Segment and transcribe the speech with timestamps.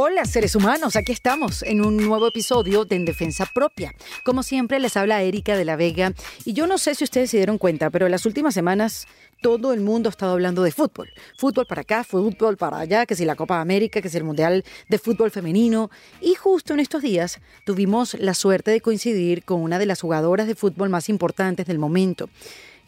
[0.00, 3.92] Hola seres humanos, aquí estamos en un nuevo episodio de En Defensa Propia.
[4.24, 6.12] Como siempre les habla Erika de la Vega
[6.44, 9.08] y yo no sé si ustedes se dieron cuenta, pero en las últimas semanas
[9.42, 11.10] todo el mundo ha estado hablando de fútbol.
[11.36, 14.64] Fútbol para acá, fútbol para allá, que si la Copa América, que si el Mundial
[14.88, 15.90] de Fútbol Femenino.
[16.20, 20.46] Y justo en estos días tuvimos la suerte de coincidir con una de las jugadoras
[20.46, 22.30] de fútbol más importantes del momento.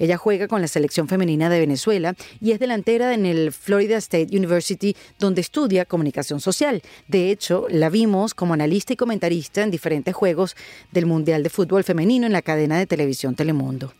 [0.00, 4.36] Ella juega con la selección femenina de Venezuela y es delantera en el Florida State
[4.36, 6.82] University, donde estudia comunicación social.
[7.06, 10.56] De hecho, la vimos como analista y comentarista en diferentes juegos
[10.90, 13.92] del Mundial de Fútbol Femenino en la cadena de televisión Telemundo.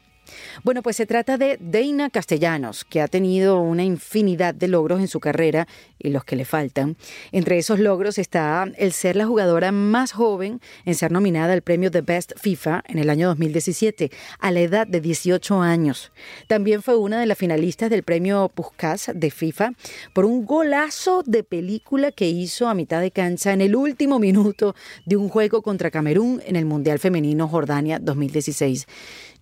[0.63, 5.09] Bueno, pues se trata de Deina Castellanos, que ha tenido una infinidad de logros en
[5.09, 5.67] su carrera
[5.99, 6.97] y los que le faltan.
[7.33, 11.91] Entre esos logros está el ser la jugadora más joven en ser nominada al premio
[11.91, 16.13] The Best FIFA en el año 2017, a la edad de 18 años.
[16.47, 19.73] También fue una de las finalistas del premio Puskas de FIFA
[20.13, 24.75] por un golazo de película que hizo a mitad de cancha en el último minuto
[25.07, 28.87] de un juego contra Camerún en el Mundial Femenino Jordania 2016.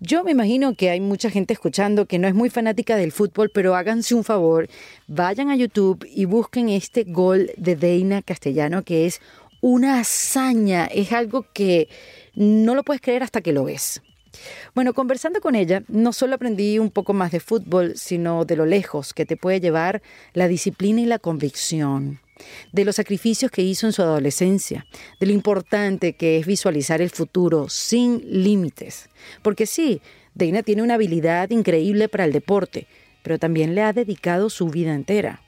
[0.01, 3.51] Yo me imagino que hay mucha gente escuchando que no es muy fanática del fútbol,
[3.53, 4.69] pero háganse un favor,
[5.09, 9.21] vayan a YouTube y busquen este gol de Deina Castellano, que es
[9.61, 11.89] una hazaña, es algo que
[12.37, 14.01] no lo puedes creer hasta que lo ves.
[14.73, 18.67] Bueno, conversando con ella, no solo aprendí un poco más de fútbol, sino de lo
[18.67, 20.01] lejos que te puede llevar
[20.33, 22.21] la disciplina y la convicción
[22.73, 24.87] de los sacrificios que hizo en su adolescencia,
[25.21, 29.09] de lo importante que es visualizar el futuro sin límites.
[29.43, 30.01] Porque sí,
[30.35, 32.87] Deina tiene una habilidad increíble para el deporte,
[33.23, 35.43] pero también le ha dedicado su vida entera.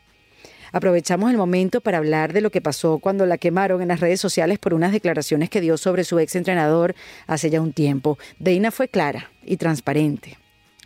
[0.72, 4.20] Aprovechamos el momento para hablar de lo que pasó cuando la quemaron en las redes
[4.20, 6.94] sociales por unas declaraciones que dio sobre su ex entrenador
[7.26, 8.18] hace ya un tiempo.
[8.38, 10.38] Deina fue clara y transparente.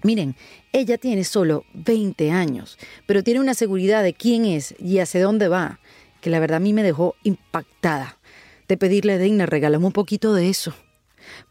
[0.02, 0.36] Miren,
[0.72, 5.48] ella tiene solo 20 años, pero tiene una seguridad de quién es y hacia dónde
[5.48, 5.80] va
[6.24, 8.16] que la verdad a mí me dejó impactada
[8.66, 10.72] de pedirle a Deina, regálame un poquito de eso.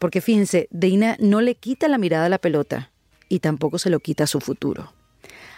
[0.00, 2.90] Porque fíjense, Deina no le quita la mirada a la pelota
[3.28, 4.92] y tampoco se lo quita a su futuro.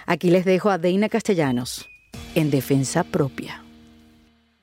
[0.04, 1.88] Aquí les dejo a Deina Castellanos
[2.34, 3.64] en Defensa Propia.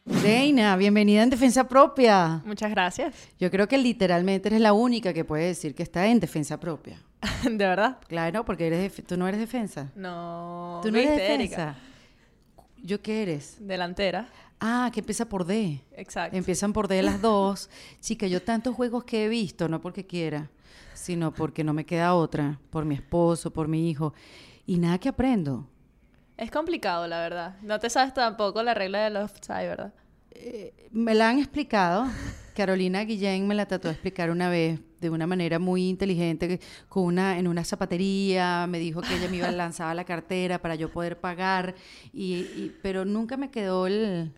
[0.06, 2.44] Deina, bienvenida en Defensa Propia.
[2.46, 3.16] Muchas gracias.
[3.40, 7.02] Yo creo que literalmente eres la única que puede decir que está en Defensa Propia.
[7.44, 7.98] ¿De verdad?
[8.08, 9.90] Claro, porque eres tú no eres defensa.
[9.96, 10.80] No.
[10.84, 11.76] Tú no eres defensa.
[12.84, 13.58] ¿Yo qué eres?
[13.62, 14.28] Delantera.
[14.60, 15.82] Ah, que empieza por D.
[15.92, 16.38] Exacto.
[16.38, 17.70] Empiezan por D las dos.
[18.00, 20.50] Chica, yo tantos juegos que he visto, no porque quiera,
[20.94, 24.14] sino porque no me queda otra, por mi esposo, por mi hijo,
[24.66, 25.68] y nada que aprendo.
[26.38, 27.56] Es complicado, la verdad.
[27.62, 29.94] No te sabes tampoco la regla del offside, ¿verdad?
[30.32, 32.06] Eh, me la han explicado.
[32.56, 37.04] Carolina Guillén me la trató de explicar una vez de una manera muy inteligente, con
[37.04, 40.76] una, en una zapatería, me dijo que ella me iba a lanzar la cartera para
[40.76, 41.76] yo poder pagar,
[42.14, 44.32] y, pero nunca me quedó el,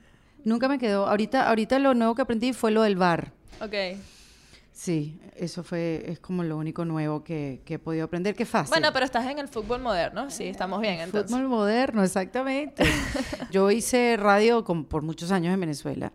[0.46, 3.34] nunca me quedó, ahorita, ahorita lo nuevo que aprendí fue lo del bar.
[3.60, 3.74] Ok.
[4.72, 8.72] Sí, eso fue, es como lo único nuevo que, que, he podido aprender, qué fácil.
[8.72, 11.32] Bueno, pero estás en el fútbol moderno, sí, estamos bien entonces.
[11.32, 12.84] Fútbol moderno, exactamente.
[13.52, 16.12] Yo hice radio por muchos años en Venezuela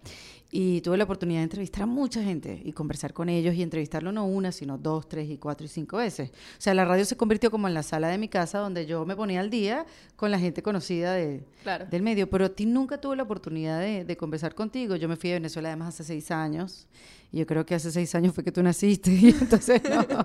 [0.50, 4.10] y tuve la oportunidad de entrevistar a mucha gente y conversar con ellos y entrevistarlo
[4.10, 6.30] no una, sino dos, tres y cuatro y cinco veces.
[6.30, 9.06] O sea, la radio se convirtió como en la sala de mi casa donde yo
[9.06, 11.44] me ponía al día con la gente conocida de,
[11.90, 12.28] del medio.
[12.28, 14.96] Pero a ti nunca tuve la oportunidad de, de conversar contigo.
[14.96, 16.88] Yo me fui a Venezuela además hace seis años
[17.32, 19.10] yo creo que hace seis años fue que tú naciste.
[19.20, 19.82] Y entonces,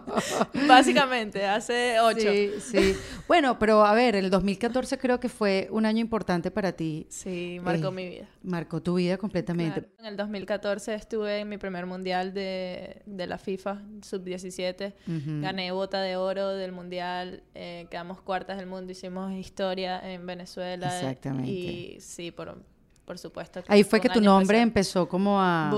[0.67, 2.31] Básicamente, hace ocho.
[2.31, 2.95] Sí, sí.
[3.27, 7.05] Bueno, pero a ver, el 2014 creo que fue un año importante para ti.
[7.09, 8.29] Sí, marcó eh, mi vida.
[8.41, 9.89] Marcó tu vida completamente.
[9.99, 14.93] En el 2014 estuve en mi primer mundial de, de la FIFA, sub-17.
[15.41, 17.43] Gané bota de oro del mundial.
[17.53, 18.91] Eh, quedamos cuartas del mundo.
[18.91, 20.87] Hicimos historia en Venezuela.
[20.87, 21.51] Exactamente.
[21.51, 22.74] Y sí, por
[23.05, 23.63] por supuesto.
[23.67, 25.69] Ahí fue que tu nombre empezó como a,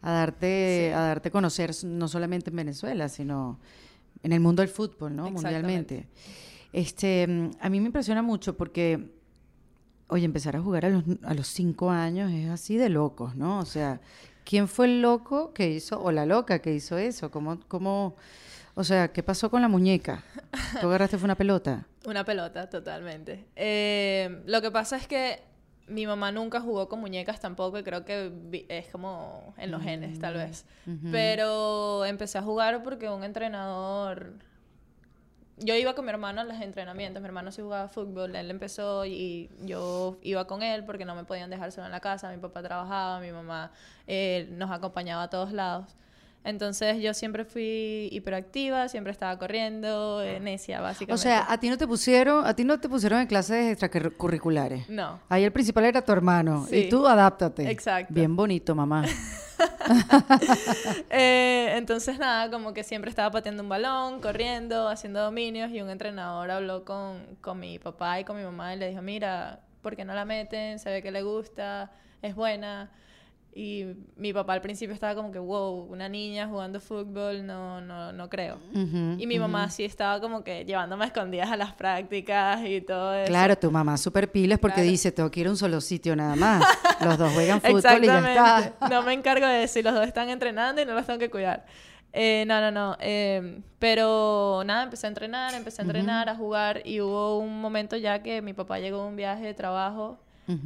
[0.00, 3.58] a darte a darte conocer no solamente en Venezuela, sino
[4.22, 5.30] en el mundo del fútbol, ¿no?
[5.30, 6.08] Mundialmente.
[6.72, 7.24] Este,
[7.60, 9.10] a mí me impresiona mucho porque,
[10.08, 13.58] oye, empezar a jugar a los, a los cinco años es así de locos, ¿no?
[13.58, 14.00] O sea,
[14.44, 17.30] ¿quién fue el loco que hizo, o la loca que hizo eso?
[17.30, 18.16] ¿Cómo, cómo,
[18.74, 20.24] o sea, ¿qué pasó con la muñeca?
[20.80, 21.86] ¿Tú agarraste fue una pelota?
[22.04, 23.46] Una pelota, totalmente.
[23.54, 25.40] Eh, lo que pasa es que
[25.88, 28.32] mi mamá nunca jugó con muñecas tampoco y creo que
[28.68, 30.64] es como en los genes tal vez.
[30.86, 34.34] Mm, Pero empecé a jugar porque un entrenador...
[35.58, 39.04] Yo iba con mi hermano a los entrenamientos, mi hermano sí jugaba fútbol, él empezó
[39.04, 42.38] y yo iba con él porque no me podían dejar solo en la casa, mi
[42.38, 43.70] papá trabajaba, mi mamá
[44.06, 45.94] eh, nos acompañaba a todos lados.
[46.44, 51.14] Entonces yo siempre fui hiperactiva, siempre estaba corriendo, eh, necia, básicamente.
[51.14, 54.88] O sea, a ti no te pusieron, a ti no te pusieron en clases extracurriculares.
[54.88, 55.20] No.
[55.28, 56.66] Ahí el principal era tu hermano.
[56.68, 56.76] Sí.
[56.76, 57.70] Y tú adáptate.
[57.70, 58.12] Exacto.
[58.12, 59.04] Bien bonito, mamá.
[61.10, 65.90] Eh, entonces nada, como que siempre estaba pateando un balón, corriendo, haciendo dominios y un
[65.90, 69.96] entrenador habló con, con mi papá y con mi mamá y le dijo, mira, ¿por
[69.96, 70.78] qué no la meten?
[70.78, 71.92] Se ve que le gusta,
[72.22, 72.90] es buena.
[73.54, 73.84] Y
[74.16, 78.30] mi papá al principio estaba como que, wow, una niña jugando fútbol, no, no, no
[78.30, 78.56] creo.
[78.74, 79.72] Ujú, Y mi mamá ujú.
[79.74, 83.28] sí estaba como que llevándome a escondidas a las prácticas y todo eso.
[83.28, 84.88] Claro, tu mamá súper pilas porque Claro.
[84.90, 86.64] dice, tengo que ir a un solo sitio nada más.
[87.04, 88.18] Los dos juegan fútbol y ya
[88.70, 88.88] está.
[88.88, 91.66] No me encargo de si los dos están entrenando y no los tengo que cuidar.
[92.14, 92.96] Eh, no, no, no.
[93.00, 97.96] eh, pero nada, empecé a entrenar, empecé a entrenar, a jugar y hubo un momento
[97.96, 100.18] ya que mi papá llegó de un viaje de trabajo.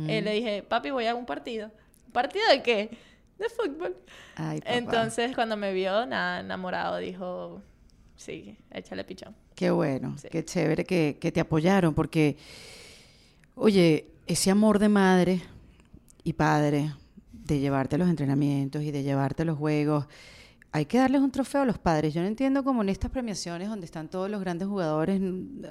[0.06, 1.71] Eh, le dije, papi, voy a un partido.
[2.16, 2.96] ¿Partido de qué?
[3.38, 3.94] De fútbol.
[4.36, 4.72] Ay, papá.
[4.74, 7.60] Entonces, cuando me vio, nada, enamorado, dijo,
[8.16, 9.36] sí, échale pichón.
[9.54, 10.28] Qué bueno, Sí.
[10.30, 12.38] qué chévere que, que te apoyaron, porque,
[13.54, 15.42] oye, ese amor de madre
[16.24, 16.94] y padre,
[17.32, 20.06] de llevarte los entrenamientos y de llevarte los juegos,
[20.76, 22.12] hay que darles un trofeo a los padres.
[22.12, 25.23] Yo no entiendo cómo en estas premiaciones donde están todos los grandes jugadores,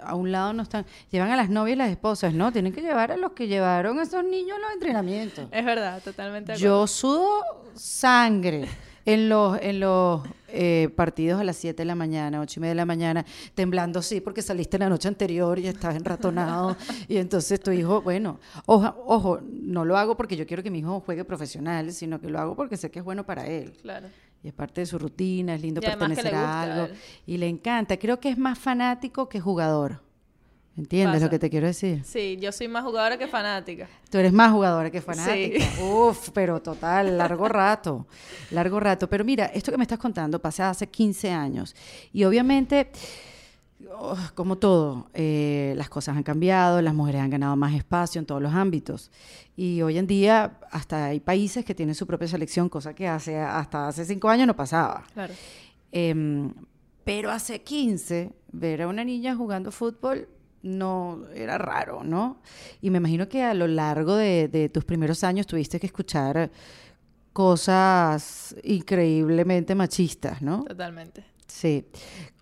[0.04, 2.81] a un lado no están, llevan a las novias y las esposas, no, tienen que
[2.81, 5.48] llevar a los que llevaron a esos niños a los entrenamientos.
[5.52, 6.63] Es verdad, totalmente acuerdo.
[6.63, 7.44] Yo sudo
[7.75, 8.68] sangre
[9.06, 12.72] en los, en los eh, partidos a las 7 de la mañana, 8 y media
[12.72, 16.75] de la mañana, temblando sí porque saliste la noche anterior y estabas enratonado.
[17.07, 20.80] y entonces tu hijo, bueno, ojo, ojo, no lo hago porque yo quiero que mi
[20.80, 23.74] hijo juegue profesional, sino que lo hago porque sé que es bueno para él.
[23.84, 24.07] Claro.
[24.44, 26.86] Y es parte de su rutina, es lindo Y pertenecer a algo.
[26.86, 26.94] él.
[27.26, 27.98] Y le encanta.
[27.98, 30.02] Creo que es más fanático que jugador.
[30.78, 31.26] ¿Entiendes Pasa.
[31.26, 32.04] lo que te quiero decir?
[32.04, 33.88] Sí, yo soy más jugadora que fanática.
[34.12, 35.64] Tú eres más jugadora que fanática.
[35.82, 38.06] Uf, pero total, largo rato.
[38.52, 39.10] Largo rato.
[39.10, 41.74] Pero mira, esto que me estás contando pasa hace 15 años.
[42.12, 42.92] Y obviamente,
[43.92, 48.25] oh, como todo, eh, las cosas han cambiado, las mujeres han ganado más espacio en
[48.25, 49.12] todos los ámbitos.
[49.56, 53.38] Y hoy en día, hasta hay países que tienen su propia selección, cosa que hace,
[53.38, 55.04] hasta hace 5 años no pasaba.
[55.13, 55.33] Claro.
[55.92, 56.54] Em,
[57.04, 60.28] pero hace 15, ver a una niña jugando fútbol
[60.63, 62.42] no era raro, ¿no?
[62.81, 66.50] Y me imagino que a lo largo de, de tus primeros años tuviste que escuchar
[67.31, 70.63] cosas increíblemente machistas, ¿no?
[70.63, 71.25] Totalmente.
[71.48, 71.86] Sí.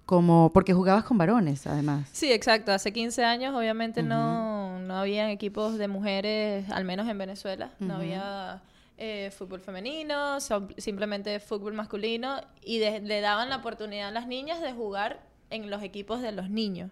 [0.06, 2.10] Como porque jugabas con varones, además.
[2.12, 2.72] Sí, exacto.
[2.74, 7.70] Hace 15 años obviamente no, no habían equipos de mujeres, al menos en Venezuela.
[7.80, 8.62] No había
[8.98, 14.28] eh, fútbol femenino, so- simplemente fútbol masculino y de- le daban la oportunidad a las
[14.28, 16.92] niñas de jugar en los equipos de los niños.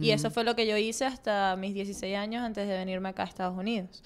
[0.00, 3.22] Y eso fue lo que yo hice hasta mis 16 años antes de venirme acá
[3.22, 4.02] a Estados Unidos.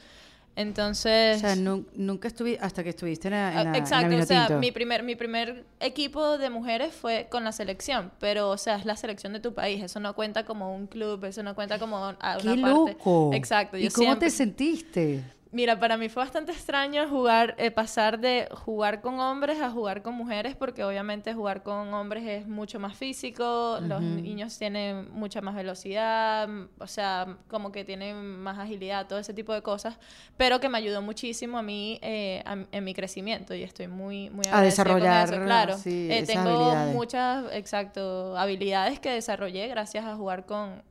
[0.55, 1.39] Entonces...
[1.39, 4.17] O sea, nu- nunca estuviste, hasta que estuviste en la, en la- en la Exacto,
[4.19, 8.59] o sea, mi primer, mi primer equipo de mujeres fue con la selección, pero, o
[8.59, 11.55] sea, es la selección de tu país, eso no cuenta como un club, eso no
[11.55, 12.93] cuenta como a una ¡Qué parte.
[12.93, 13.31] loco!
[13.33, 15.25] Exacto, ¿Y yo cómo siempre- te sentiste?
[15.55, 20.01] Mira, para mí fue bastante extraño jugar, eh, pasar de jugar con hombres a jugar
[20.01, 25.43] con mujeres, porque obviamente jugar con hombres es mucho más físico, los niños tienen mucha
[25.43, 29.99] más velocidad, o sea, como que tienen más agilidad, todo ese tipo de cosas,
[30.39, 34.31] pero que me ayudó muchísimo a mí eh, a- en mi crecimiento y estoy muy,
[34.31, 35.77] muy A con desarrollar, eso, claro.
[35.77, 36.95] sí, Eh, tengo habilidades.
[36.95, 40.83] muchas, exacto, habilidades que desarrollé gracias a jugar con,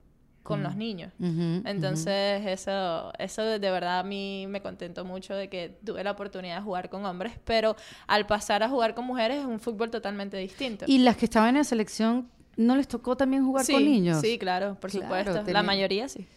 [0.43, 1.11] con los niños.
[1.19, 6.57] Entonces, eso, eso de verdad a mí me contentó mucho de que tuve la oportunidad
[6.57, 7.75] de jugar con hombres, pero
[8.07, 10.85] al pasar a jugar con mujeres es un fútbol totalmente distinto.
[10.87, 14.21] ¿Y las que estaban en la selección no les tocó también jugar sí, con niños?
[14.21, 15.51] Sí, claro, por Claro, supuesto.
[15.51, 16.27] La mayoría sí.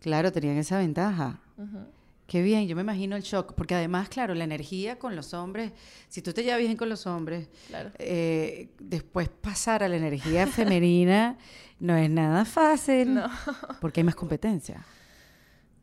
[0.00, 1.40] Claro, tenían esa ventaja.
[2.26, 5.72] Qué bien, yo me imagino el shock, porque además, claro, la energía con los hombres,
[6.08, 7.90] si tú te llevas bien con los hombres, Claro.
[7.98, 11.38] eh, después pasar a la energía femenina
[11.78, 13.30] no es nada fácil, No.
[13.80, 14.84] porque hay más competencia.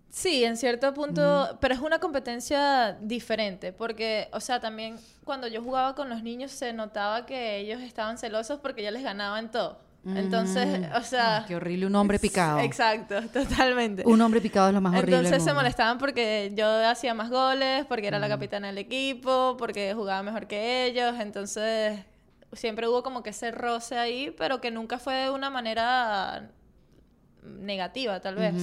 [0.09, 5.63] Sí, en cierto punto, pero es una competencia diferente, porque, o sea, también cuando yo
[5.63, 9.49] jugaba con los niños se notaba que ellos estaban celosos porque yo les ganaba en
[9.49, 9.79] todo.
[10.05, 11.45] Entonces, o sea...
[11.47, 12.59] Qué horrible, un hombre picado.
[12.59, 14.03] Exacto, totalmente.
[14.05, 15.17] Un hombre picado es lo más horrible.
[15.17, 19.93] Entonces se molestaban porque yo hacía más goles, porque era la capitana del equipo, porque
[19.93, 21.15] jugaba mejor que ellos.
[21.19, 21.99] Entonces
[22.51, 26.49] siempre hubo como que ese roce ahí, pero que nunca fue de una manera
[27.43, 28.55] negativa, tal vez.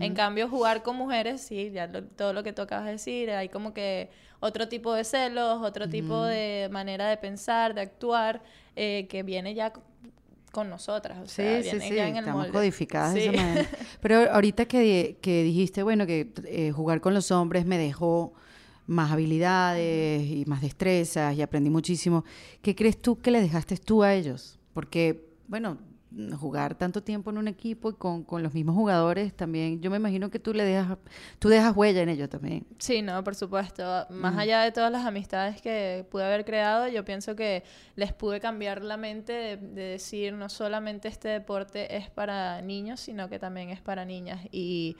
[0.00, 3.30] En cambio, jugar con mujeres, sí, ya lo- todo lo que tú acabas de decir,
[3.30, 8.40] hay como que otro tipo de celos, otro tipo de manera de pensar, de actuar,
[8.76, 9.72] eh, que viene ya
[10.50, 11.18] con nosotras.
[11.18, 12.52] O Sí, sea, sí, viene sí, ya en el estamos molde.
[12.52, 13.68] codificadas de esa manera.
[14.00, 18.32] Pero ahorita que, que dijiste, bueno, que eh, jugar con los hombres me dejó
[18.86, 22.24] más habilidades y más destrezas y aprendí muchísimo.
[22.62, 24.58] ¿Qué crees tú que le dejaste tú a ellos?
[24.72, 25.78] Porque, bueno,
[26.38, 29.98] jugar tanto tiempo en un equipo y con, con, los mismos jugadores también, yo me
[29.98, 30.96] imagino que tú le dejas,
[31.38, 32.66] tú dejas huella en ellos también.
[32.78, 34.06] Sí, no, por supuesto.
[34.08, 37.62] Más allá de todas las amistades que pude haber creado, yo pienso que
[37.94, 43.00] les pude cambiar la mente de, de, decir no solamente este deporte es para niños,
[43.00, 44.40] sino que también es para niñas.
[44.50, 44.96] Y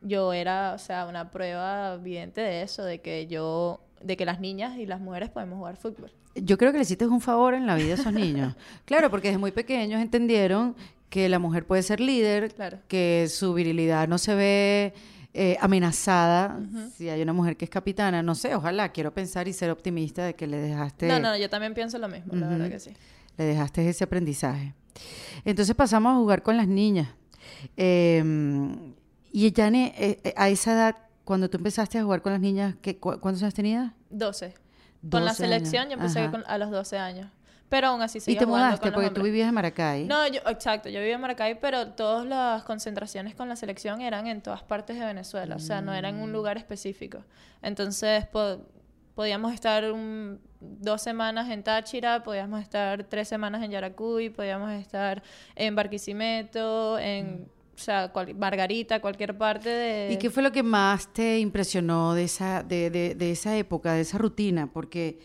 [0.00, 4.38] yo era, o sea, una prueba evidente de eso, de que yo, de que las
[4.38, 7.66] niñas y las mujeres podemos jugar fútbol yo creo que le hiciste un favor en
[7.66, 8.54] la vida a esos niños.
[8.84, 10.74] claro, porque desde muy pequeños entendieron
[11.08, 12.54] que la mujer puede ser líder,
[12.88, 14.94] que su virilidad no se ve
[15.32, 16.60] eh, amenazada
[16.96, 18.22] si hay una mujer que es capitana.
[18.22, 21.06] No sé, ojalá, quiero pensar y ser optimista de que le dejaste...
[21.06, 22.90] No, no, yo también pienso lo mismo, la verdad que sí.
[23.36, 24.74] Le dejaste ese aprendizaje.
[25.44, 27.08] Entonces pasamos a jugar con las niñas.
[27.76, 28.94] Em,
[29.32, 32.76] y ya eh, eh, a esa edad, cuando tú empezaste a jugar con las niñas,
[32.80, 33.92] ¿qué, ¿cuántos años tenías?
[34.10, 34.63] 12.
[35.10, 37.30] Con la selección yo empecé a los 12 años.
[37.68, 40.04] Pero aún así seguía ¿Y te mudaste porque tú vivías en Maracay?
[40.04, 44.26] No, yo, exacto, yo vivía en Maracay, pero todas las concentraciones con la selección eran
[44.26, 46.32] en todas partes de Venezuela, o sea, no era en un mm.
[46.32, 47.24] lugar específico.
[47.62, 48.26] Entonces,
[49.14, 49.84] podíamos estar
[50.60, 55.22] dos semanas en Táchira, podíamos estar tres semanas en Yaracuy, podíamos estar
[55.56, 57.42] en Barquisimeto, en...
[57.42, 57.54] Mm.
[57.74, 60.12] O sea, Margarita, cualquier parte de...
[60.12, 63.94] ¿Y qué fue lo que más te impresionó de esa, de, de, de esa época,
[63.94, 64.70] de esa rutina?
[64.72, 65.18] Porque,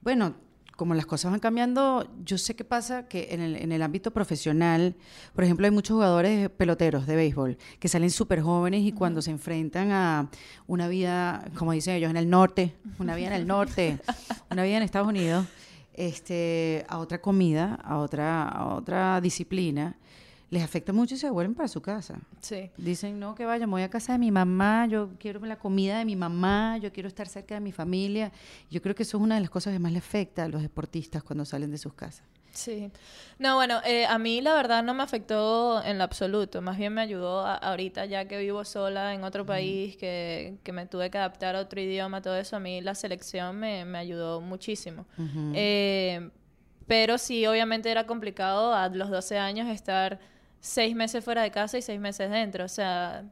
[0.00, 0.34] bueno,
[0.76, 4.10] como las cosas van cambiando, yo sé qué pasa que en el, en el ámbito
[4.12, 4.96] profesional,
[5.34, 9.30] por ejemplo, hay muchos jugadores peloteros de béisbol que salen súper jóvenes y cuando se
[9.30, 10.30] enfrentan a
[10.66, 13.98] una vida, como dicen ellos, en el norte, una vida en el norte,
[14.50, 15.46] una vida en Estados Unidos,
[15.92, 19.96] este, a otra comida, a otra, a otra disciplina,
[20.54, 22.20] les afecta mucho y se vuelven para su casa.
[22.40, 22.70] Sí.
[22.76, 26.04] Dicen, no, que vaya, voy a casa de mi mamá, yo quiero la comida de
[26.04, 28.30] mi mamá, yo quiero estar cerca de mi familia.
[28.70, 30.62] Yo creo que eso es una de las cosas que más le afecta a los
[30.62, 32.24] deportistas cuando salen de sus casas.
[32.52, 32.92] Sí.
[33.40, 36.62] No, bueno, eh, a mí la verdad no me afectó en lo absoluto.
[36.62, 40.86] Más bien me ayudó ahorita, ya que vivo sola en otro país, que, que, me
[40.86, 42.54] tuve que adaptar a otro idioma, todo eso.
[42.54, 45.04] A mí la selección me, me ayudó muchísimo.
[45.52, 46.30] eh,
[46.86, 50.20] pero sí, obviamente era complicado a los 12 años estar
[50.64, 52.64] seis meses fuera de casa y seis meses dentro.
[52.64, 53.24] O sea,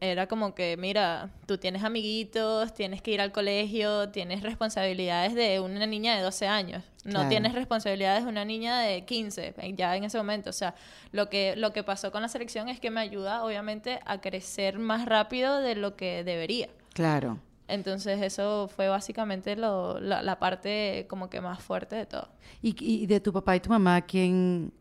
[0.00, 5.60] era como que, mira, tú tienes amiguitos, tienes que ir al colegio, tienes responsabilidades de
[5.60, 6.82] una niña de 12 años.
[7.04, 10.50] No tienes responsabilidades de una niña de 15, ya en ese momento.
[10.50, 10.74] O sea,
[11.12, 14.80] lo que, lo que pasó con la selección es que me ayuda, obviamente, a crecer
[14.80, 16.68] más rápido de lo que debería.
[16.92, 17.38] Claro.
[17.68, 22.28] Entonces eso fue básicamente lo, la, parte como que más fuerte de todo.
[22.60, 24.72] ¿Y, ¿Y, de tu papá y tu mamá, quién,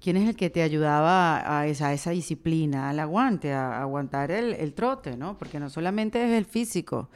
[0.00, 4.52] ¿Quién es el que te ayudaba a esa, esa disciplina, al aguante, a, aguantar el,
[4.54, 5.38] el, trote, ¿no?
[5.38, 7.08] Porque no solamente es el físico,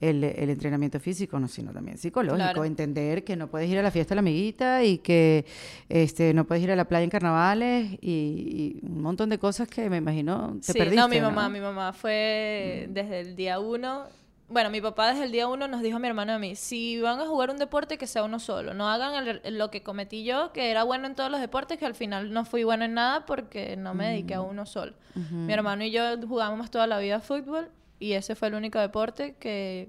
[0.00, 2.64] el, el entrenamiento físico, no, sino también psicológico.
[2.64, 5.46] Entender que no puedes ir a la fiesta de la amiguita y que
[5.88, 9.88] este, no puedes ir a la playa en carnavales y, un montón de cosas que
[9.88, 14.04] me imagino te sí, No, mi mamá, mi mamá fue desde el día uno
[14.48, 16.54] bueno, mi papá desde el día uno nos dijo a mi hermano y a mí,
[16.54, 20.24] si van a jugar un deporte que sea uno solo, no hagan lo que cometí
[20.24, 22.94] yo, que era bueno en todos los deportes, que al final no fui bueno en
[22.94, 24.94] nada porque no me dediqué a uno solo.
[25.14, 29.34] Mi hermano y yo jugamos toda la vida fútbol y ese fue el único deporte
[29.34, 29.88] que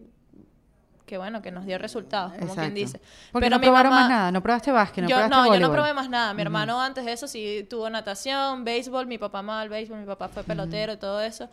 [1.07, 2.99] que bueno, que nos dio resultados, como quien dice.
[3.31, 6.09] Porque no probaron más nada, no probaste básquet, no yo, No, yo no probé más
[6.09, 6.33] nada.
[6.33, 10.27] Mi hermano antes de eso sí tuvo natación, béisbol, mi papá mal béisbol, mi papá
[10.27, 11.49] fue pelotero y todo eso.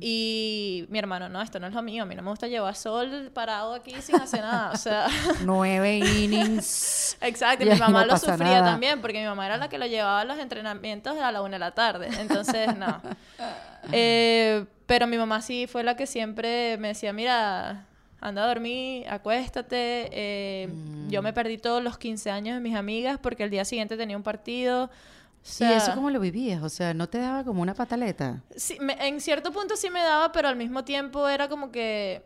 [0.00, 2.74] Y mi hermano, no, esto no es lo mío, a mí no me gusta llevar
[2.74, 5.06] sol parado aquí sin hacer nada, o sea...
[5.44, 7.18] Nueve innings.
[7.20, 10.22] Exacto, y mi mamá lo sufría también, porque mi mamá era la que lo llevaba
[10.22, 13.00] a los entrenamientos a la una de la tarde, entonces no.
[13.92, 17.84] Eh, pero mi mamá sí fue la que siempre me decía, mira
[18.24, 20.08] anda a dormir, acuéstate.
[20.10, 20.68] Eh,
[21.08, 21.34] yo me mm.
[21.34, 24.90] perdí todos los 15 años de mis amigas porque el día siguiente tenía un partido.
[25.60, 26.62] ¿Y eso cómo lo vivías?
[26.62, 28.40] O sea, ¿no te daba como una pataleta?
[28.56, 32.22] Sí, en cierto punto sí me daba, pero al mismo tiempo era como que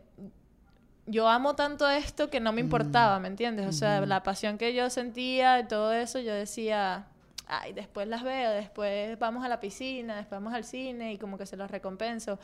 [1.05, 3.21] yo amo tanto esto que no me importaba, mm.
[3.21, 3.67] ¿me entiendes?
[3.67, 7.07] O sea, la pasión que yo sentía y todo eso, yo decía,
[7.45, 11.37] ay, después las veo, después vamos a la piscina, después vamos al cine y como
[11.37, 12.39] que se los recompenso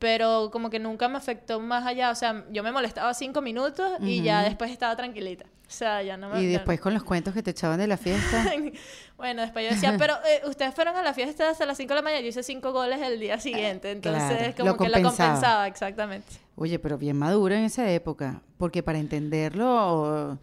[0.00, 2.10] pero como que nunca me afectó más allá.
[2.10, 5.44] O sea, yo me molestaba cinco minutos y ya después estaba tranquilita.
[5.44, 6.42] O sea, ya no me...
[6.42, 8.50] Y después con los cuentos que te echaban de la fiesta.
[9.18, 11.94] bueno, después yo decía, pero eh, ustedes fueron a la fiesta hasta las 5 de
[11.94, 16.26] la mañana, yo hice cinco goles el día siguiente, entonces como que lo compensaba, exactamente.
[16.56, 20.38] Oye, pero bien maduro en esa época, porque para entenderlo...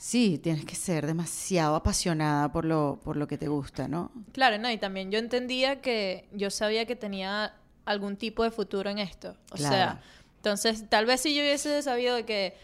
[0.00, 4.12] Sí, tienes que ser demasiado apasionada por lo, por lo que te gusta, ¿no?
[4.32, 7.52] Claro, no, y también yo entendía que yo sabía que tenía
[7.90, 9.34] algún tipo de futuro en esto.
[9.52, 10.00] O sea,
[10.36, 12.56] Entonces, tal vez si yo hubiese sabido de que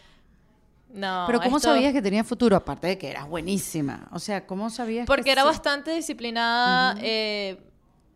[0.93, 1.25] no.
[1.27, 2.55] Pero ¿cómo esto- sabías que tenía futuro?
[2.55, 4.07] Aparte de que eras buenísima.
[4.11, 6.95] O sea, ¿cómo sabías Porque que era bastante disciplinada.
[7.01, 7.57] eh,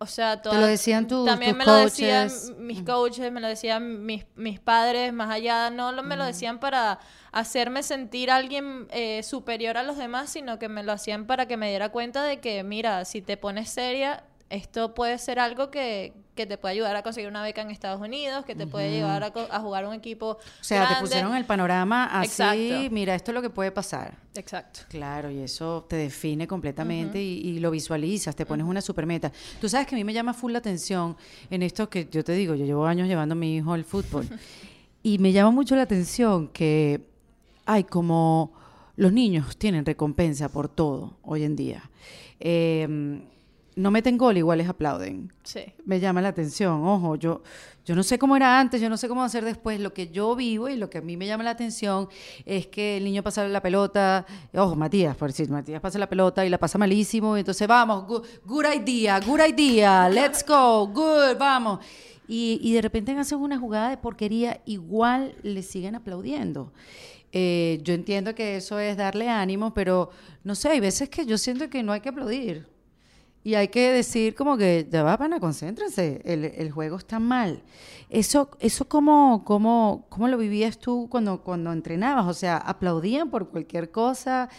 [0.01, 2.53] o sea, toda- lo decían tus- También tus me lo decían coaches.
[2.57, 5.69] mis coaches, me lo decían mis, mis padres, más allá.
[5.71, 6.99] No lo, me lo decían para
[7.33, 11.57] hacerme sentir alguien eh, superior a los demás, sino que me lo hacían para que
[11.57, 16.13] me diera cuenta de que, mira, si te pones seria, esto puede ser algo que,
[16.33, 19.23] que te puede ayudar a conseguir una beca en Estados Unidos, que te puede llevar
[19.23, 22.93] a, a jugar un equipo O sea, te pusieron el panorama así, Exacto.
[22.93, 24.17] mira, esto es lo que puede pasar.
[24.35, 24.81] Exacto.
[24.89, 29.31] Claro, y eso te define completamente y, y lo visualizas, te pones una super meta.
[29.61, 31.15] Tú sabes que a mí me llama full la atención
[31.51, 34.27] en esto que yo te digo, yo llevo años llevando a mi hijo al fútbol
[35.03, 37.05] y me llama mucho la atención que
[37.65, 38.53] hay como
[38.95, 41.89] los niños tienen recompensa por todo hoy en día.
[42.39, 43.21] Eh,
[43.75, 45.61] no meten gol, igual les aplauden Sí.
[45.85, 46.83] me llama la atención.
[46.85, 47.41] Ojo, yo,
[47.85, 49.79] yo no sé cómo era antes, yo no sé cómo va a ser después.
[49.79, 52.07] Lo que yo vivo y lo que a mí me llama la atención
[52.45, 56.45] es que el niño pasa la pelota, ojo, Matías, por decir, Matías pasa la pelota
[56.45, 61.37] y la pasa malísimo, y entonces vamos, good, good idea, good idea, let's go, good,
[61.39, 61.79] vamos.
[62.27, 66.71] Y, y de repente hacen una jugada de porquería, igual le siguen aplaudiendo.
[67.31, 70.09] Eh, yo entiendo que eso es darle ánimo, pero
[70.43, 72.67] no sé, hay veces que yo siento que no hay que aplaudir.
[73.43, 77.63] Y hay que decir como que, ya va, pana, concéntrense, el, el juego está mal.
[78.09, 82.25] Eso, eso cómo, cómo, ¿Cómo lo vivías tú cuando, cuando entrenabas?
[82.27, 84.49] O sea, ¿aplaudían por cualquier cosa?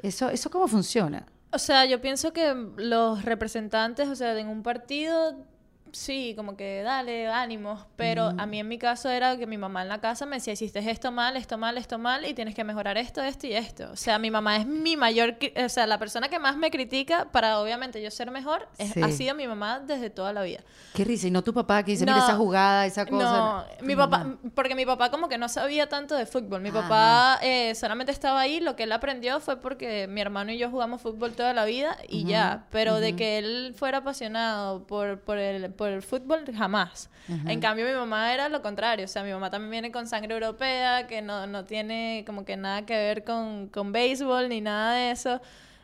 [0.00, 1.26] ¿Eso, eso cómo funciona?
[1.50, 5.46] O sea, yo pienso que los representantes, o sea, en un partido,
[5.92, 9.82] sí, como que dale, ánimos, pero a mí en mi caso era que mi mamá
[9.82, 12.64] en la casa me decía, hiciste esto mal, esto mal, esto mal, y tienes que
[12.64, 13.90] mejorar esto, esto y esto.
[13.92, 17.28] O sea, mi mamá es mi mayor, o sea, la persona que más me critica
[17.32, 19.02] para obviamente yo ser mejor, es- Sí.
[19.02, 20.60] ha sido mi mamá desde toda la vida.
[20.94, 22.24] Qué risa, y no tu papá que dice, mira No.
[22.24, 23.24] esa jugada, esa cosa.
[23.36, 24.18] No, mi mamá.
[24.24, 26.60] papá, porque mi papá como que no sabía tanto de fútbol.
[26.60, 26.82] Mi Ajá.
[26.82, 30.70] papá eh, solamente estaba ahí, lo que él aprendió fue porque mi hermano y yo
[30.70, 32.66] jugamos fútbol toda la vida y ya.
[32.70, 37.08] Pero de que él fuera apasionado por, por, el, por el fútbol, jamás.
[37.46, 39.06] En cambio, mi mamá era lo contrario.
[39.06, 42.56] O sea, mi mamá también viene con sangre europea, que no, no tiene como que
[42.58, 45.40] nada que ver con, con béisbol ni nada de eso.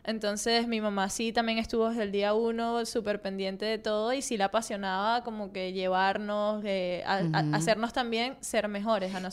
[0.07, 4.21] Entonces mi mamá sí también estuvo desde el día uno súper pendiente de todo y
[4.21, 9.33] sí la apasionaba como que llevarnos, eh, a, a- hacernos también ser mejores a nosotros.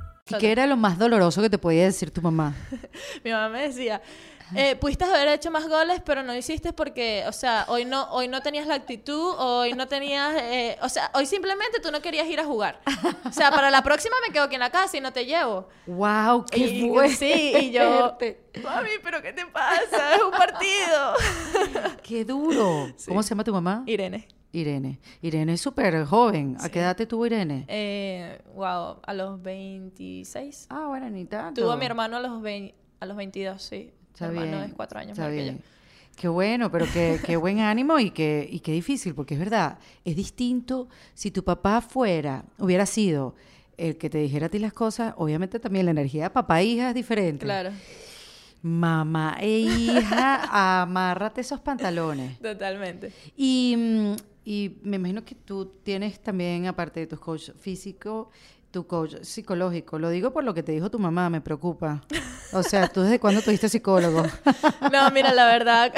[0.35, 2.53] ¿Y qué era lo más doloroso que te podía decir tu mamá?
[3.23, 4.01] Mi mamá me decía,
[4.55, 8.27] eh, pudiste haber hecho más goles, pero no hiciste porque, o sea, hoy no, hoy
[8.27, 12.27] no tenías la actitud, hoy no tenías, eh, o sea, hoy simplemente tú no querías
[12.27, 12.81] ir a jugar.
[13.23, 15.69] O sea, para la próxima me quedo aquí en la casa y no te llevo.
[15.85, 16.45] ¡Wow!
[16.51, 17.15] ¡Qué Y- fuerte!
[17.15, 18.17] Sí, y yo,
[18.63, 20.15] mami, pero ¿qué te pasa?
[20.15, 21.13] Es un partido.
[22.03, 22.89] ¡Qué duro!
[23.07, 23.83] ¿Cómo se llama tu mamá?
[23.85, 24.27] Irene.
[24.51, 24.99] Irene.
[25.21, 26.57] Irene es súper joven.
[26.59, 27.65] ¿A qué edad te tuvo Irene?
[27.67, 30.67] Eh, wow, a los 26.
[30.69, 31.61] Ah, bueno, ni tanto.
[31.61, 33.91] Tuvo a mi hermano a los, 20 a los 22, sí.
[34.13, 35.57] Está mi hermano bien, es cuatro años está mayor que yo.
[36.15, 39.79] Qué bueno, pero qué, qué buen ánimo y qué, y qué difícil, porque es verdad,
[40.03, 43.35] es distinto si tu papá fuera, hubiera sido
[43.77, 46.65] el que te dijera a ti las cosas, obviamente también la energía de papá e
[46.65, 47.45] hija es diferente.
[47.45, 47.71] Claro,
[48.63, 52.39] Mamá e hija, amárrate esos pantalones.
[52.39, 53.11] totalmente.
[53.35, 58.29] Y, mm, y me imagino que tú tienes también, aparte de tu coach físico,
[58.71, 59.99] tu coach psicológico.
[59.99, 62.01] Lo digo por lo que te dijo tu mamá, me preocupa.
[62.53, 64.23] O sea, ¿tú desde cuándo tuviste psicólogo?
[64.91, 65.93] No, mira, la verdad,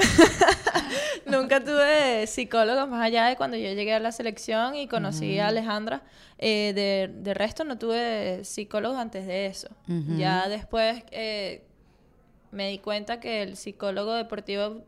[1.25, 5.47] nunca tuve psicólogos más allá de cuando yo llegué a la selección y conocí a
[5.47, 6.03] Alejandra.
[6.37, 9.69] Eh, de, de resto, no tuve psicólogos antes de eso.
[10.17, 11.65] Ya después eh,
[12.53, 14.83] me di cuenta que el psicólogo deportivo,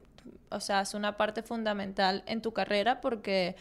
[0.49, 3.55] o sea, es una parte fundamental en tu carrera porque...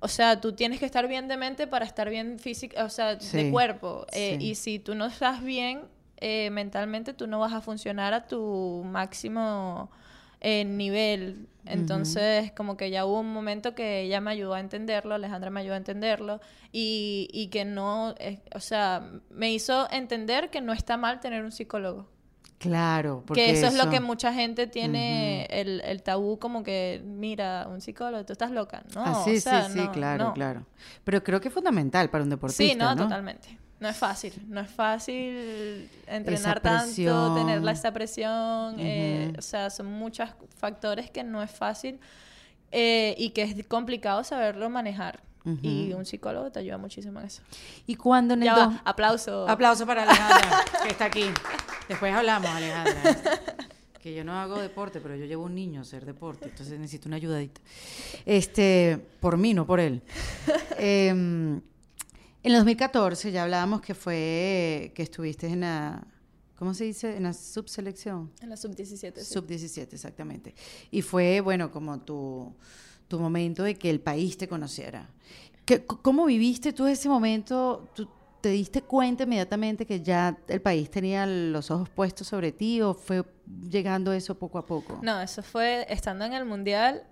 [0.00, 3.18] O sea, tú tienes que estar bien de mente para estar bien física, o sea,
[3.18, 4.06] Sí, de cuerpo.
[4.12, 4.46] Eh, sí.
[4.50, 5.82] Y si tú no estás bien
[6.18, 9.90] eh, mentalmente, tú no vas a funcionar a tu máximo
[10.40, 11.48] eh, nivel.
[11.64, 15.60] Entonces, como que ya hubo un momento que ella me ayudó a entenderlo, Alejandra me
[15.60, 16.40] ayudó a entenderlo,
[16.72, 21.44] y, y que no, eh, o sea, me hizo entender que no está mal tener
[21.44, 22.08] un psicólogo.
[22.58, 27.00] Claro, porque Que eso, es lo que mucha gente tiene el, el tabú como que,
[27.04, 28.82] mira, un psicólogo, tú estás loca.
[28.96, 30.34] No, Ah, sí, o sea, sí, sí, no, claro, no.
[30.34, 30.66] claro.
[31.04, 33.04] Pero creo que es fundamental para un deportista, Sí, no, ¿no?
[33.04, 33.56] totalmente.
[33.78, 39.70] no es fácil, no es fácil entrenar tanto, tener la- esa presión, eh, o sea,
[39.70, 42.00] son muchos factores que no es fácil
[42.72, 45.20] eh, y que es complicado saberlo manejar.
[45.62, 47.40] Y un psicólogo te ayuda muchísimo en eso.
[47.86, 49.48] Y cuando en el Ya dos- va, aplauso.
[49.48, 51.24] Aplauso para Alejandra, que está aquí.
[51.88, 53.16] Después hablamos, Alejandra.
[54.00, 57.08] Que yo no hago deporte, pero yo llevo un niño a hacer deporte, entonces necesito
[57.08, 57.60] una ayudadita.
[58.24, 60.02] Este, por mí, no por él.
[60.78, 61.62] Em, en
[62.44, 66.06] el 2014 ya hablábamos que fue que estuviste en la,
[66.56, 67.16] ¿cómo se dice?
[67.16, 68.30] En la subselección.
[68.40, 69.14] En la sub-17.
[69.16, 69.24] sí.
[69.34, 70.54] Sub-17, exactamente.
[70.92, 72.54] Y fue, bueno, como tu,
[73.08, 75.10] tu momento de que el país te conociera.
[75.64, 77.88] ¿Qué- c- ¿Cómo viviste tú ese momento?
[77.96, 78.08] ¿Tú
[78.48, 82.94] te diste cuenta inmediatamente que ya el país tenía los ojos puestos sobre ti o
[82.94, 83.22] fue
[83.68, 84.98] llegando eso poco a poco?
[85.02, 87.02] No, eso fue estando en el mundial.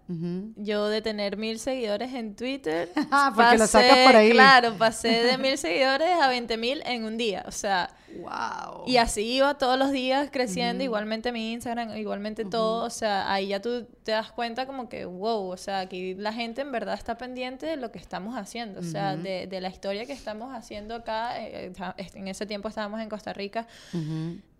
[0.56, 2.90] Yo de tener mil seguidores en Twitter.
[3.10, 4.30] Ah, porque lo sacas por ahí.
[4.30, 7.44] Claro, pasé de mil seguidores a 20 mil en un día.
[7.46, 8.84] O sea, ¡Wow!
[8.86, 12.84] y así iba todos los días creciendo, igualmente mi Instagram, igualmente todo.
[12.84, 16.32] O sea, ahí ya tú te das cuenta como que, wow, o sea, aquí la
[16.32, 18.80] gente en verdad está pendiente de lo que estamos haciendo.
[18.80, 21.40] O sea, de, de la historia que estamos haciendo acá.
[21.42, 23.66] eh, eh, en ese tiempo estábamos en Costa Rica.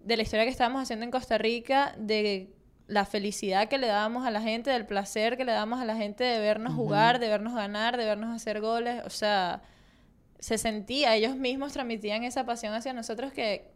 [0.07, 2.55] De la historia que estábamos haciendo en Costa Rica, de
[2.87, 5.97] la felicidad que le dábamos a la gente, del placer que le damos a la
[5.97, 9.03] gente de vernos jugar, de vernos ganar, de vernos hacer goles.
[9.05, 9.63] O sea,
[10.39, 13.73] se sentía, ellos mismos transmitían esa pasión hacia nosotros que,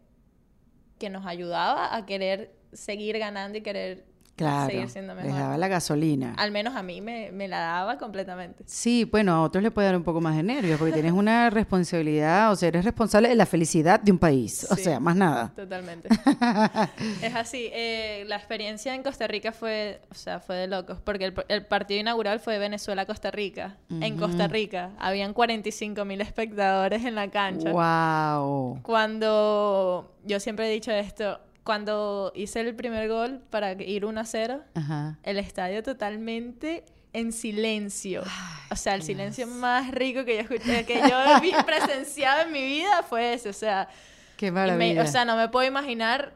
[0.99, 5.67] que nos ayudaba a querer seguir ganando y querer Claro, seguir siendo les daba la
[5.67, 6.33] gasolina.
[6.37, 8.63] Al menos a mí me, me la daba completamente.
[8.65, 11.49] Sí, bueno, a otros le puede dar un poco más de nervios porque tienes una
[11.51, 14.83] responsabilidad, o sea, eres responsable de la felicidad de un país, o Sí.
[14.85, 15.51] sea, más nada.
[15.55, 16.07] Totalmente.
[17.21, 17.69] es así.
[17.71, 21.65] eh, la experiencia en Costa Rica fue, o sea, fue de locos, porque el, el
[21.65, 23.77] partido inaugural fue Venezuela-Costa Rica.
[23.89, 27.71] En Costa Rica habían 45 mil espectadores en la cancha.
[27.71, 28.79] Wow.
[28.81, 34.25] Cuando, yo siempre he dicho esto, cuando hice el primer gol para ir 1 a
[34.25, 35.17] 0, Ajá.
[35.23, 38.23] el estadio totalmente en silencio.
[38.71, 42.63] o sea, el silencio más rico que yo escuché, que yo vi presenciado en mi
[42.63, 43.49] vida fue ese.
[43.49, 43.89] O sea,
[44.37, 45.03] Qué me- maravilla.
[45.03, 46.33] o sea, no me puedo imaginar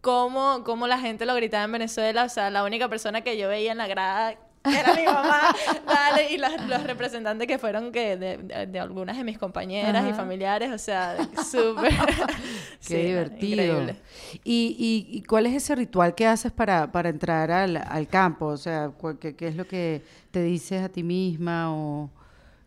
[0.00, 2.24] cómo, cómo la gente lo gritaba en Venezuela.
[2.24, 5.54] O sea, la única persona que yo veía en la grada era mi mamá,
[5.86, 10.04] dale, y los, los representantes que fueron que de, de- de algunas de mis compañeras
[10.04, 10.14] y Ajá.
[10.16, 10.70] familiares.
[10.72, 11.16] O sea,
[11.50, 11.92] súper.
[11.96, 12.26] Qué
[12.80, 13.52] Sí, divertido.
[13.62, 13.96] increíble.
[14.44, 14.76] ¿Y,
[15.10, 18.46] y, y cuál es ese ritual que haces para, para entrar al, al campo?
[18.46, 22.10] O sea, ¿qué, qué es lo que te dices a ti misma o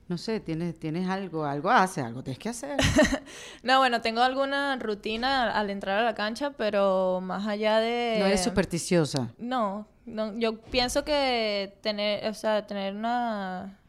[0.10, 2.78] no sé, tienes, tienes algo, algo haces, algo tienes que hacer?
[3.64, 8.18] No, bueno, tengo alguna rutina al entrar a la cancha, pero más allá de...
[8.20, 9.30] No eres supersticiosa.
[9.38, 13.80] No, no, yo pienso que tener, o sea, tener una...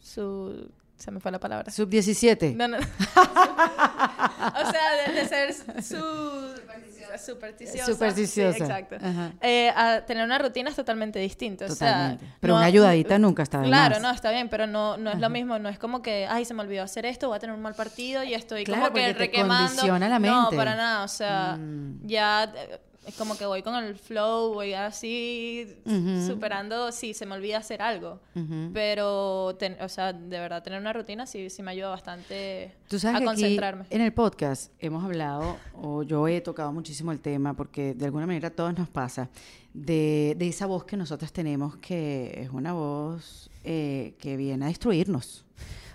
[0.00, 0.70] Su...
[0.96, 1.70] Se me fue la palabra.
[1.70, 2.54] Sub 17.
[2.54, 2.76] No, no.
[2.78, 2.80] o
[4.70, 6.58] sea, de, de ser su...
[7.24, 7.86] Supersticiosa.
[7.92, 8.56] Supersticiosa.
[8.56, 8.96] Sí, exacto.
[9.40, 11.64] Eh, a tener una rutina es totalmente distinto.
[11.64, 12.26] o sea, Totalmente.
[12.40, 14.02] Pero no- una ayudadita nunca está de Claro, más.
[14.02, 15.58] no, está bien, pero no, no es lo mismo.
[15.58, 17.74] No es como que, ay, se me olvidó hacer esto, voy a tener un mal
[17.74, 19.68] partido y estoy Claro, como que te requemando.
[19.68, 21.04] condiciona la No, para nada.
[21.04, 22.06] O sea, Mm.
[22.06, 26.26] ya eh, es como que voy con el flow, voy así Ujú.
[26.26, 26.92] superando.
[26.92, 28.20] Sí, se me olvida hacer algo.
[28.36, 28.70] Ujú.
[28.72, 32.98] Pero, ten- o sea, de verdad, tener una rutina sí, sí me ayuda bastante Tú
[32.98, 33.84] sabes a que aquí concentrarme.
[33.90, 38.26] en el podcast hemos hablado, o yo he tocado muchísimo el tema, porque de alguna
[38.26, 39.30] manera a todos nos pasa,
[39.74, 44.68] de, de esa voz que nosotras tenemos, que es una voz eh, que viene a
[44.68, 45.44] destruirnos.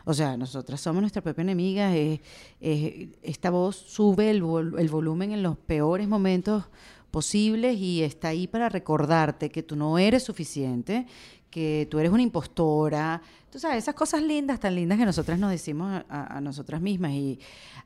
[0.05, 1.95] O sea, nosotras somos nuestra propia enemiga.
[1.95, 2.19] eh,
[2.59, 6.65] eh, esta voz sube el, vol- el volumen en los peores momentos
[7.13, 11.05] posibles y está ahí para recordarte que tú no eres suficiente,
[11.51, 13.21] que tú eres una impostora.
[13.51, 17.11] Tú sabes, esas cosas lindas, tan lindas que nosotras nos decimos a, nosotras mismas.
[17.11, 17.39] Y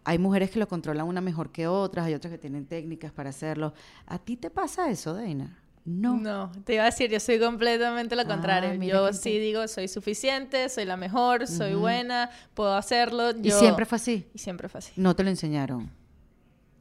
[0.05, 3.31] hay mujeres que lo controlan una mejor que otras, hay otras que tienen técnicas para
[3.31, 3.73] hacerlo.
[4.05, 5.61] ¿A ti te pasa eso, Deina?
[5.83, 6.15] No.
[6.15, 8.81] No, te iba a decir, yo soy completamente lo Ah, contrario.
[8.81, 13.31] yo sí digo, soy suficiente, soy la mejor, soy buena, puedo hacerlo.
[13.31, 14.25] ¿Y siempre fue así?
[14.33, 14.93] Y siempre fue así.
[14.95, 15.91] No te lo enseñaron.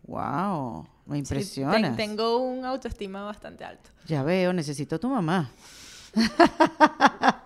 [0.07, 1.35] Wow, me Sí,
[1.83, 3.91] ten- tengo un autoestima bastante alto.
[4.07, 5.51] Ya veo, necesito a tu mamá.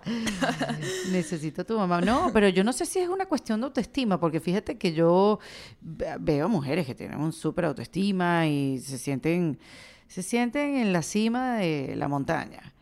[1.11, 2.01] necesito a tu mamá.
[2.01, 5.39] No, pero yo no sé si es una cuestión de autoestima, porque fíjate que yo
[5.81, 9.59] ve- veo mujeres que tienen un súper autoestima y se sienten,
[10.07, 12.73] se sienten en la cima de la montaña,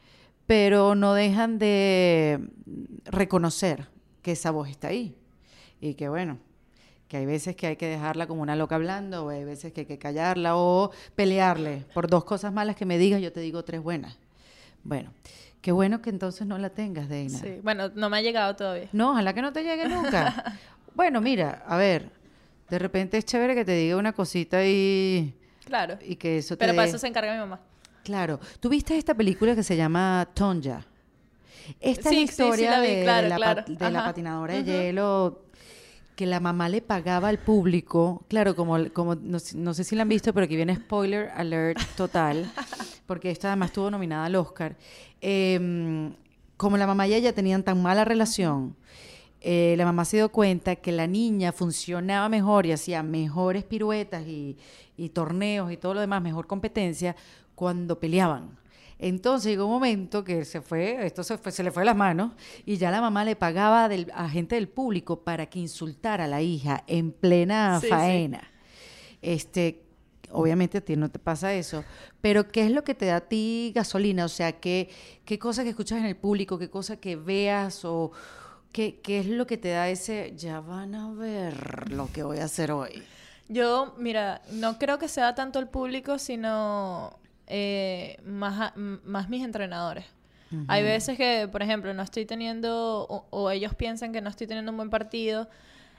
[0.46, 2.40] pero no dejan de
[3.06, 3.88] reconocer
[4.22, 5.16] que esa voz está ahí.
[5.82, 6.40] Y que bueno,
[7.10, 9.82] que hay veces que hay que dejarla como una loca hablando, o hay veces que
[9.82, 13.64] hay que callarla o pelearle por dos cosas malas que me digas, yo te digo
[13.66, 14.18] tres buenas.
[14.84, 15.12] Bueno,
[15.62, 17.38] qué bueno que entonces no la tengas, Deina.
[17.40, 17.60] Sí.
[17.64, 18.88] Bueno, no me ha llegado todavía.
[18.94, 20.56] No, ojalá que no te llegue nunca.
[20.96, 22.12] bueno, mira, a ver,
[22.70, 25.34] De repente es chévere que te diga una cosita y,
[25.66, 25.98] Claro.
[26.06, 27.60] y que eso te Pero para eso se encarga mi mamá.
[28.04, 28.40] Claro.
[28.60, 30.86] ¿Tú viste esta película que se llama Tonja?
[31.80, 33.64] Esta Sí, es sí, sí, la historia vi, de, claro, de la, claro.
[33.68, 35.46] de la patinadora de hielo
[36.20, 38.26] que la mamá le pagaba al público.
[38.28, 41.80] Claro, como, como no, no sé si la han visto, pero aquí viene spoiler alert
[41.96, 42.52] total,
[43.06, 44.76] porque esta además estuvo nominada al Oscar.
[45.22, 46.12] Eh,
[46.58, 48.76] como la mamá y ella tenían tan mala relación,
[49.40, 54.26] eh, la mamá se dio cuenta que la niña funcionaba mejor y hacía mejores piruetas
[54.28, 54.58] y
[55.14, 57.16] torneos y todo lo demás, mejor competencia,
[57.56, 58.60] cuando peleaban.
[59.00, 62.34] Entonces llegó un momento que se fue, esto se, fue- se le fue las manos
[62.66, 66.28] y ya la mamá le pagaba del- a gente del público para que insultara a
[66.28, 67.94] la hija en plena Sí, sí.
[67.94, 68.42] faena.
[69.22, 69.82] Este,
[70.32, 71.84] obviamente a ti no te pasa eso,
[72.22, 74.26] pero ¿qué es lo que te da a ti gasolina?
[74.26, 74.90] O sea, ¿qué,
[75.26, 78.12] qué cosas que escuchas en el público, qué cosas que veas o
[78.74, 82.40] qué, qué es lo que te da ese, ya van a ver lo que voy
[82.40, 83.02] a hacer hoy?
[83.48, 87.18] Yo, mira, no creo que sea tanto el público, sino
[87.50, 90.06] eh, más, a- más mis entrenadores.
[90.68, 94.48] Hay veces que, por ejemplo, no estoy teniendo, o, o ellos piensan que no estoy
[94.48, 95.48] teniendo un buen partido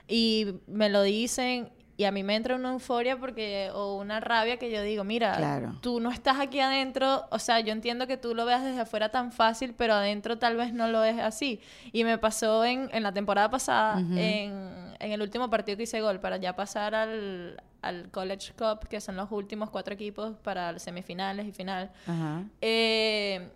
[0.09, 4.57] y me lo dicen y a mí me entra una euforia porque, o una rabia
[4.57, 5.75] que yo digo, mira, Claro.
[5.81, 9.09] tú no estás aquí adentro, o sea, yo entiendo que tú lo veas desde afuera
[9.09, 11.59] tan fácil, pero adentro tal vez no lo es así.
[11.91, 16.01] Y me pasó en, en la temporada pasada, en, en el último partido que hice
[16.01, 20.77] gol, para ya pasar al, al College Cup, que son los últimos cuatro equipos para
[20.79, 21.91] semifinales y final.
[22.61, 23.49] Eh,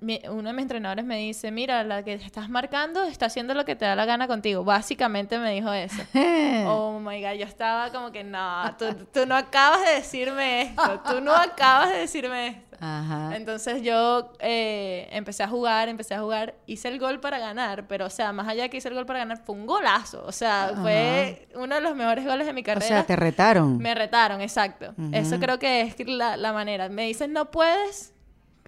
[0.00, 3.64] mi- uno de mis entrenadores me dice, mira, la que estás marcando está haciendo lo
[3.64, 4.64] que te da la gana contigo.
[4.64, 6.02] Básicamente me dijo eso.
[6.66, 11.00] Oh my God, yo estaba como que no, tú, tú no acabas de decirme esto,
[11.08, 12.76] tú no acabas de decirme esto.
[12.80, 13.34] Ajá.
[13.34, 18.06] Entonces yo eh, empecé a jugar, empecé a jugar, hice el gol para ganar, pero
[18.06, 20.22] o sea, más allá de que hice el gol para ganar, fue un golazo.
[20.26, 22.86] O sea, fue uno de los mejores goles de mi O carrera.
[22.86, 23.78] sea, te retaron.
[23.78, 24.94] Me retaron, exacto.
[25.12, 26.88] Eso creo que es la, la manera.
[26.88, 28.14] Me dicen, no puedes.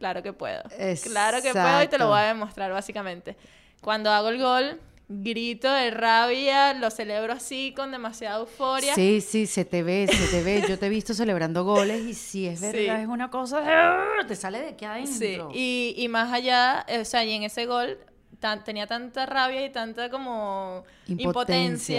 [0.01, 0.63] Claro que puedo.
[1.05, 3.37] Claro que puedo y te lo voy a demostrar, básicamente.
[3.83, 8.95] Cuando hago el gol, grito de rabia, lo celebro así, con demasiada euforia.
[8.95, 10.65] Sí, sí, se te ve, se te ve.
[10.69, 13.03] Yo te he visto celebrando goles y si es verdad, Sí.
[13.03, 15.51] es una cosa, de- te sale de aquí adentro.
[15.53, 17.99] Sí, y, y más allá, o sea, y en ese gol
[18.39, 21.25] tan- tenía tanta rabia y tanta como Impotencia.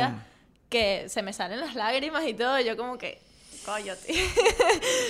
[0.06, 0.28] impotencia.
[0.70, 3.22] que se me salen las lágrimas y todo, y yo como que,
[3.66, 4.14] coyote.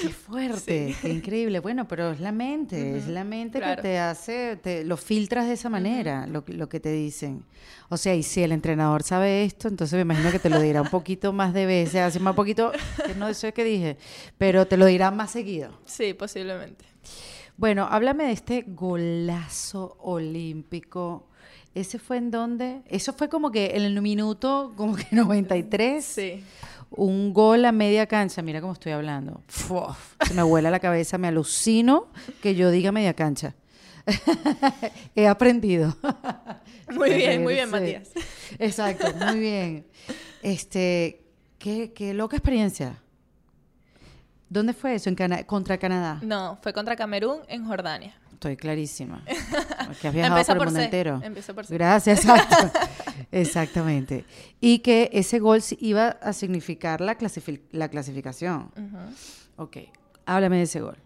[0.02, 1.60] Qué fuerte, qué increíble.
[1.60, 5.54] Bueno, pero es la mente, es la mente que te hace, te, lo filtras de
[5.54, 7.44] esa manera, lo, que- lo que te dicen.
[7.90, 10.82] O sea, y si el entrenador sabe esto, entonces me imagino que te lo dirá
[10.82, 12.72] un poquito más de veces, así más poquito,
[13.06, 13.98] que no es que dije,
[14.38, 15.72] pero te lo dirá más seguido.
[15.86, 16.86] sí, posiblemente.
[17.58, 21.28] Bueno, háblame de este golazo olímpico.
[21.76, 22.82] ¿Ese fue en dónde?
[22.88, 26.04] Eso fue como que en el minuto, como que 93.
[26.04, 26.44] Sí.
[26.92, 28.42] Un gol a media cancha.
[28.42, 29.42] Mira cómo estoy hablando.
[30.28, 32.08] Se me vuela la cabeza, me alucino
[32.42, 33.56] que yo diga media cancha.
[35.16, 35.96] He aprendido.
[36.92, 37.72] Muy bien, muy bien, Sí.
[37.72, 38.10] Matías.
[38.60, 39.88] Exacto, muy bien.
[40.42, 41.24] Este,
[41.60, 42.98] qué, qué loca experiencia.
[44.50, 45.08] ¿Dónde fue eso?
[45.08, 46.20] En Cana- contra Canadá.
[46.22, 48.14] No, fue contra Camerún en Jordania.
[48.34, 49.24] Estoy clarísima.
[50.02, 51.20] Que has viajado Empieza por el por mundo C, entero.
[51.24, 51.74] empieza por C.
[51.76, 52.56] Gracias, exacto.
[53.32, 54.26] Exactamente.
[54.60, 58.72] Y que ese gol iba a significar la, clasifi- la clasificación.
[59.58, 59.78] Ok.
[60.26, 60.98] Háblame de ese gol.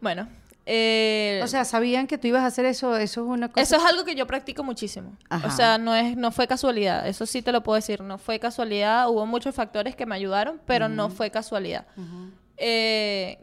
[0.00, 0.28] Bueno,
[0.66, 2.96] eh, O sea, ¿sabían que tú ibas a hacer eso?
[2.96, 3.62] Eso es una cosa...
[3.62, 5.16] eso es algo que yo practico muchísimo.
[5.30, 5.46] Ajá.
[5.48, 7.06] O sea, no es, no fue casualidad.
[7.08, 8.00] Eso sí te lo puedo decir.
[8.02, 9.08] No fue casualidad.
[9.08, 11.86] Hubo muchos factores que me ayudaron, pero no fue casualidad.
[12.56, 13.38] Eh,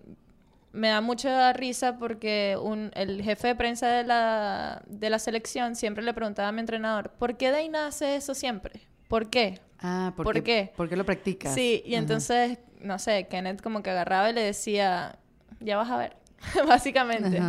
[0.73, 5.75] me da mucha risa porque un, el jefe de prensa de la, de la selección
[5.75, 8.81] siempre le preguntaba a mi entrenador, ¿por qué Deina hace eso siempre?
[9.07, 9.61] ¿Por qué?
[9.79, 10.73] Ah, ¿por, ¿por qué, qué?
[10.75, 11.53] ¿Por qué lo practicas?
[11.53, 15.19] Sí, y entonces, no sé, Kenneth como que agarraba y le decía,
[15.59, 16.17] ya vas a ver,
[16.67, 17.39] básicamente,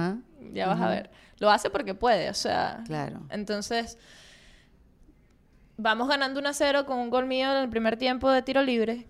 [0.52, 1.10] ya vas a ver.
[1.38, 2.82] Lo hace porque puede, o sea.
[2.86, 3.22] Claro.
[3.30, 3.98] Entonces,
[5.78, 8.62] vamos ganando 1 a 0 con un gol mío en el primer tiempo de tiro
[8.62, 9.06] libre,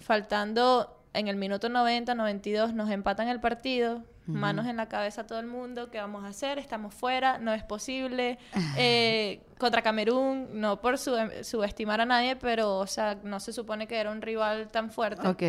[0.00, 4.02] faltando en el minuto 90, 92, nos empatan el partido.
[4.26, 6.58] Manos en la cabeza a todo el mundo, ¿qué vamos a hacer?
[6.58, 8.38] Estamos fuera, no es posible.
[8.78, 13.86] Eh, contra Camerún, no por sub- subestimar a nadie, pero, o sea, no se supone
[13.86, 15.28] que era un rival tan fuerte.
[15.28, 15.42] Ok.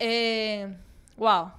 [0.00, 0.76] Eh,
[1.16, 1.52] wow.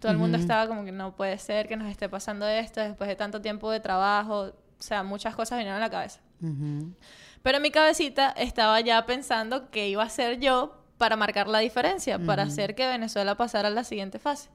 [0.00, 3.08] Todo el mundo estaba como que no puede ser que nos esté pasando esto después
[3.08, 4.42] de tanto tiempo de trabajo.
[4.44, 6.20] O sea, muchas cosas vinieron a la cabeza.
[6.40, 6.92] Ujú.
[7.42, 11.60] Pero en mi cabecita estaba ya pensando qué iba a hacer yo para marcar la
[11.60, 14.50] diferencia, para hacer que Venezuela pasara a la siguiente fase.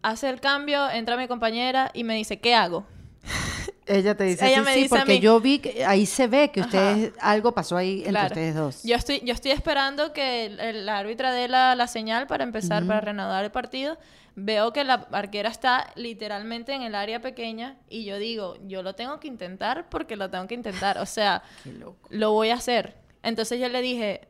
[0.00, 2.86] Hace el cambio, entra mi compañera y me dice, ¿qué hago?
[3.86, 6.50] Ella te dice Ella así, me sí, dice porque yo vi que ahí se ve
[6.50, 6.68] que Ajá.
[6.68, 8.26] ustedes algo pasó ahí entre Claro.
[8.28, 8.82] ustedes dos.
[8.84, 13.00] Yo estoy, yo estoy esperando que el, árbitra dé la, la señal para empezar, para
[13.00, 13.98] reanudar el partido.
[14.34, 18.94] Veo que la arquera está literalmente en el área pequeña y yo digo, yo lo
[18.94, 20.98] tengo que intentar porque lo tengo que intentar.
[20.98, 21.42] O sea,
[22.10, 22.96] lo voy a hacer.
[23.22, 24.28] Entonces yo le dije,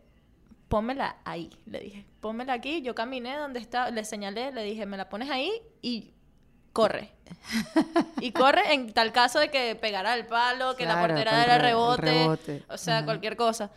[0.73, 2.81] pónmela ahí, le dije, pónmela aquí.
[2.81, 6.15] Yo caminé donde está, le señalé, le dije, me la pones ahí y
[6.73, 7.13] corre.
[8.23, 12.01] y corre en tal caso de que pegara el palo, que la portera diera rebote,
[12.01, 12.65] rebote.
[12.71, 13.05] o sea, Ajá.
[13.05, 13.71] cualquier cosa.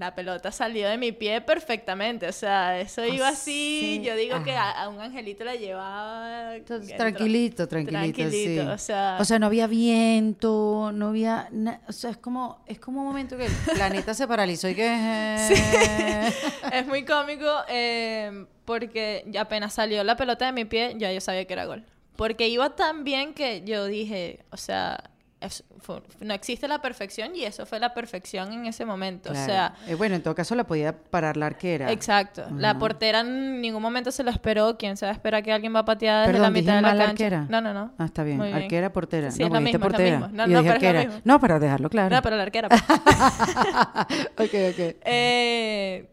[0.00, 4.16] La pelota salió de mi pie perfectamente, o sea, eso iba Ah, así, sí, yo
[4.16, 6.56] digo que a, a un angelito la llevaba...
[6.56, 8.68] Entonces, tranquilito, tranquilito, Tranquilito, sí.
[8.68, 9.18] o sea...
[9.20, 13.08] O sea, no había viento, no había, na- o sea, es como, es como un
[13.08, 14.86] momento que el planeta se paralizó y que
[16.72, 21.44] es muy cómico eh, porque apenas salió la pelota de mi pie, ya yo sabía
[21.44, 21.84] que era gol.
[22.16, 25.09] Porque iba tan bien que yo dije, o sea,
[25.40, 29.32] es- fue- no existe la perfección y eso fue la perfección en ese momento.
[29.32, 31.90] O sea, Eh, bueno, en todo caso la podía parar la arquera.
[31.90, 32.44] exacto.
[32.56, 34.76] La portera en ningún momento se lo esperó.
[34.78, 36.82] ¿Quién se va a esperar que alguien va a patear desde Perdón, la mitad de
[36.82, 37.10] la cancha?
[37.10, 37.46] arquera.
[37.48, 37.92] No, no, no.
[37.98, 38.40] Ah, está bien.
[38.42, 39.30] Arquera, portera.
[39.30, 40.28] Sí, no, es la la.
[40.28, 41.04] No, no, dije pero es lo arquera.
[41.04, 41.20] mismo.
[41.24, 42.14] No, para dejarlo claro.
[42.16, 42.68] No, pero la arquera.
[42.68, 42.82] pues.
[44.38, 44.96] ok, ok.
[45.04, 46.08] Eh,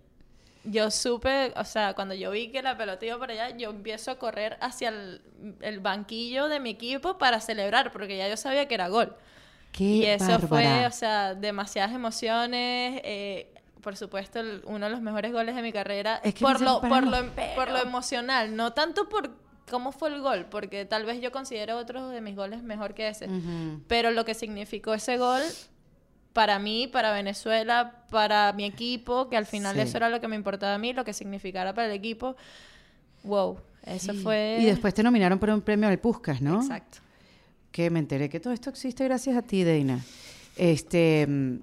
[0.70, 4.12] yo supe, o sea, cuando yo vi que la pelota iba para allá, yo empiezo
[4.12, 5.22] a correr hacia el,
[5.62, 9.16] el banquillo de mi equipo para celebrar, porque ya yo sabía que era gol.
[9.72, 10.88] Qué y eso fue, bárbara.
[10.88, 13.02] o sea, demasiadas emociones.
[13.04, 16.20] eh, por supuesto, el- uno de los mejores goles de mi carrera.
[16.24, 17.18] Es que por, lo, por, lo,
[17.56, 19.30] por lo emocional, no tanto por
[19.70, 23.08] cómo fue el gol, porque tal vez yo considero otros de mis goles mejor que
[23.10, 23.28] ese.
[23.28, 23.82] Ujú.
[23.88, 25.42] Pero lo que significó ese gol
[26.38, 29.82] para mí, para Venezuela, para mi equipo, que al final Sí.
[29.82, 32.36] eso era lo que me importaba a mí, lo que significara para el equipo.
[33.24, 34.20] Wow, eso Sí.
[34.20, 34.60] fue...
[34.62, 36.62] Y después te nominaron por un premio al Puscas, ¿no?
[36.62, 37.00] Exacto.
[37.72, 40.00] Que me enteré que todo esto existe gracias a ti, Deina.
[40.56, 41.56] Este, mm,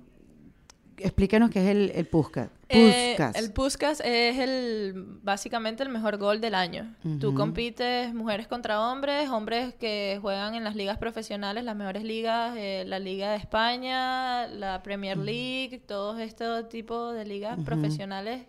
[0.98, 2.48] explícanos qué es el, el Puscas.
[2.74, 6.94] Eh, el Puskas es el básicamente el mejor gol del año.
[7.20, 12.54] Tú compites mujeres contra hombres, hombres que juegan en las ligas profesionales, las mejores ligas,
[12.56, 18.46] eh, la Liga de España, la Premier League, todos estos tipos de ligas profesionales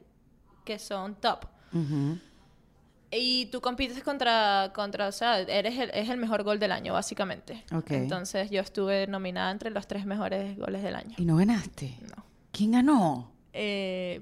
[0.63, 1.45] que son top.
[3.11, 6.93] Y tú compites contra, contra o sea, eres el, es el mejor gol del año,
[6.93, 7.63] básicamente.
[7.73, 7.91] Ok.
[7.91, 11.15] Entonces yo estuve nominada entre los tres mejores goles del año.
[11.17, 11.97] Y no ganaste.
[12.15, 12.25] No.
[12.51, 13.31] ¿Quién ganó?
[13.57, 14.21] Eh,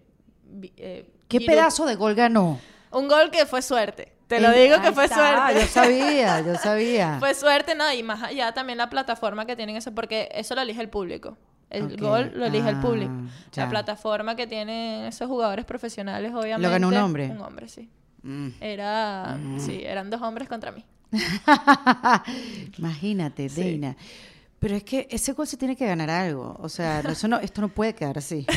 [0.77, 1.55] eh, ¿Qué Giroud.
[1.55, 2.59] pedazo de gol ganó?
[2.91, 4.13] Un gol que fue suerte.
[4.27, 5.15] Te lo Eh, digo que fue está,
[5.47, 5.61] suerte.
[5.61, 7.17] Yo sabía, yo sabía.
[7.19, 10.61] Fue suerte, no, y más allá también la plataforma que tienen eso, porque eso lo
[10.61, 11.37] elige el público.
[11.69, 13.11] El gol lo elige el ah, público.
[13.51, 13.63] ya.
[13.63, 16.69] La plataforma que tienen esos jugadores profesionales, obviamente.
[16.69, 17.29] ganó un hombre?
[17.31, 17.89] Un hombre, sí.
[18.21, 18.49] Mm.
[18.61, 20.85] Era, sí, eran dos hombres contra mí.
[22.77, 23.95] Imagínate, Deina.
[24.59, 26.55] Pero es que ese gol se tiene que ganar algo.
[26.61, 28.45] O sea, no- eso no, esto no puede quedar así.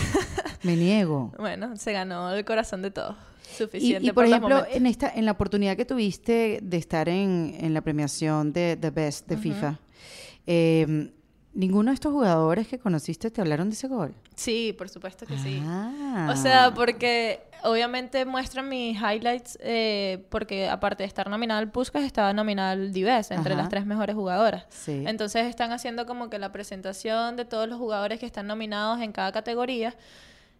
[0.66, 1.32] Me niego.
[1.38, 3.16] Bueno, se ganó el corazón de todos.
[3.56, 7.56] Suficiente y, por los ejemplo, en esta, en la oportunidad que tuviste de estar en,
[7.60, 9.78] en la premiación de The Best de FIFA,
[10.46, 11.12] eh,
[11.54, 14.14] ninguno de estos jugadores que conociste te hablaron de ese gol.
[14.34, 15.62] Sí, por supuesto que sí.
[15.64, 16.28] Ah.
[16.30, 22.04] O sea, porque obviamente muestran mis highlights, eh, porque aparte de estar nominada al Puskas,
[22.04, 23.62] estaba nominada al Dives, entre Ajá.
[23.62, 24.66] las tres mejores jugadoras.
[24.68, 25.04] Sí.
[25.06, 29.12] Entonces están haciendo como que la presentación de todos los jugadores que están nominados en
[29.12, 29.94] cada categoría.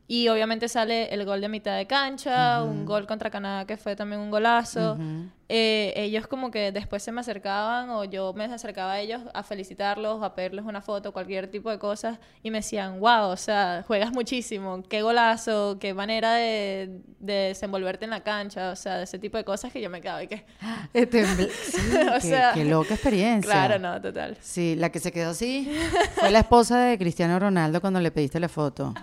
[0.09, 3.97] Y obviamente sale el gol de mitad de cancha, un gol contra Canadá que fue
[3.97, 4.93] también un golazo.
[4.93, 5.29] Ujú.
[5.49, 9.45] Eh, ellos como que después se me acercaban o yo me acercaba a ellos a
[9.45, 13.85] felicitarlos, a pedirles una foto, cualquier tipo de cosas y me decían, wow, o sea,
[13.87, 19.05] juegas muchísimo, qué golazo, qué manera de, de desenvolverte en la cancha, o sea, de
[19.05, 20.45] ese tipo de cosas que yo me quedaba y que...
[20.95, 23.51] Sí, O qué, sea, qué loca experiencia.
[23.51, 24.37] Claro, no, total.
[24.41, 25.71] Sí, la que se quedó así
[26.15, 28.95] fue la esposa de Cristiano Ronaldo cuando le pediste la foto.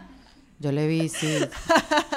[0.63, 1.39] Yo le vi, sí.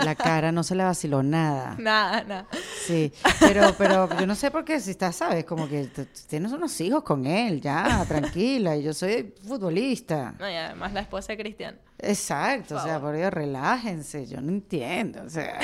[0.05, 1.75] La cara no se le vaciló nada.
[1.81, 2.47] Nada, nada.
[2.87, 5.89] Sí, pero, pero yo no sé por qué, si estás, sabes, como que
[6.29, 10.37] tienes unos hijos con él, ya, tranquila, y yo soy futbolista.
[10.39, 11.77] No, y además la esposa de Cristian.
[11.99, 15.59] Exacto, o sea, por Dios, relájense, yo no entiendo, o sea.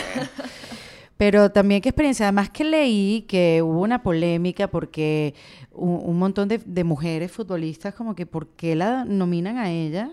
[1.17, 5.37] Pero también qué experiencia, además que leí que hubo una polémica porque
[5.71, 10.11] un, un montón de, de mujeres futbolistas como que ¿por qué la nominan a ella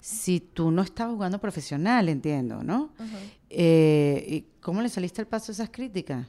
[0.00, 2.90] si tú no estás jugando profesional, entiendo, ¿no?
[3.48, 6.26] Eh, ¿Y cómo le saliste al paso a esas críticas?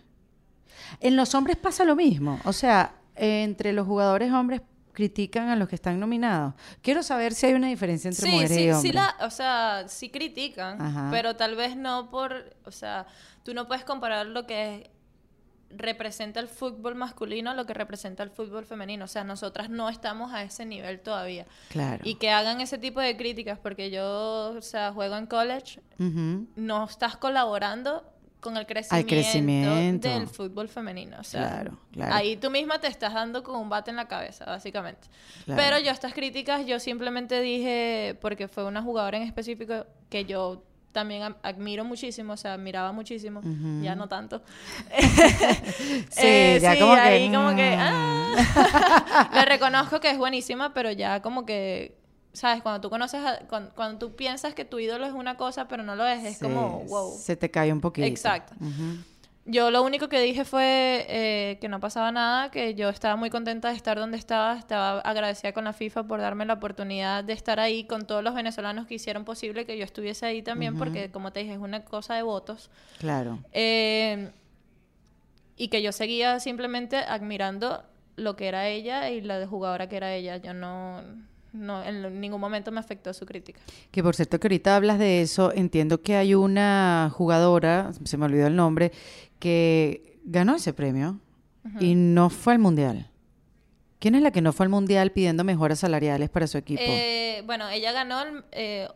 [0.99, 4.61] En los hombres pasa lo mismo, o sea, entre los jugadores hombres
[4.93, 6.53] critican a los que están nominados.
[6.82, 8.82] Quiero saber si hay una diferencia entre Sí, mujeres y hombres.
[8.82, 11.07] sí, la, o sea, sí critican, Ajá.
[11.11, 13.05] pero tal vez no por, o sea,
[13.43, 14.89] tú no puedes comparar lo que es
[15.76, 19.05] representa el fútbol masculino lo que representa el fútbol femenino.
[19.05, 21.45] O sea, nosotras no estamos a ese nivel todavía.
[21.69, 22.01] Claro.
[22.05, 25.82] Y que hagan ese tipo de críticas, porque yo, o sea, juego en college,
[26.55, 28.03] no estás colaborando
[28.39, 30.09] con el crecimiento, crecimiento.
[30.09, 31.17] del fútbol femenino.
[31.19, 32.15] O sea, Claro, claro.
[32.15, 35.07] ahí tú misma te estás dando con un bate en la cabeza, básicamente.
[35.45, 35.61] Claro.
[35.61, 40.63] Pero yo estas críticas, yo simplemente dije, porque fue una jugadora en específico que yo
[40.91, 43.41] también am- admiro muchísimo, o sea, admiraba muchísimo,
[43.81, 44.41] ya no tanto.
[46.09, 47.79] Sí, ya como que, ahí como que, mm.
[47.79, 49.29] ah.
[49.33, 51.97] le reconozco que es buenísima, pero ya como que,
[52.33, 52.61] ¿sabes?
[52.61, 55.83] Cuando tú conoces, a- cuando, cuando tú piensas que tu ídolo es una cosa, pero
[55.83, 57.17] no lo es, es Sí, como, wow.
[57.17, 58.07] Se te cae un poquito.
[58.07, 58.55] Exacto.
[59.45, 63.31] Yo lo único que dije fue eh, que no pasaba nada, que yo estaba muy
[63.31, 67.33] contenta de estar donde estaba, estaba agradecida con la FIFA por darme la oportunidad de
[67.33, 71.09] estar ahí con todos los venezolanos que hicieron posible que yo estuviese ahí también, porque
[71.09, 72.69] como te dije, es una cosa de votos.
[72.99, 73.39] Claro.
[73.51, 74.29] Eh,
[75.57, 77.83] y que yo seguía simplemente admirando
[78.15, 80.37] lo que era ella y la de jugadora que era ella.
[80.37, 81.01] Yo no,
[81.53, 83.59] no en ningún momento me afectó su crítica.
[83.91, 88.25] Que por cierto que ahorita hablas de eso, entiendo que hay una jugadora, se me
[88.25, 88.91] olvidó el nombre,
[89.41, 91.19] que ganó ese premio
[91.79, 93.07] y no fue al mundial.
[93.99, 96.81] ¿Quién es la que no fue al mundial pidiendo mejoras salariales para su equipo?
[96.83, 98.87] Eh, bueno, ella ganó el, eh,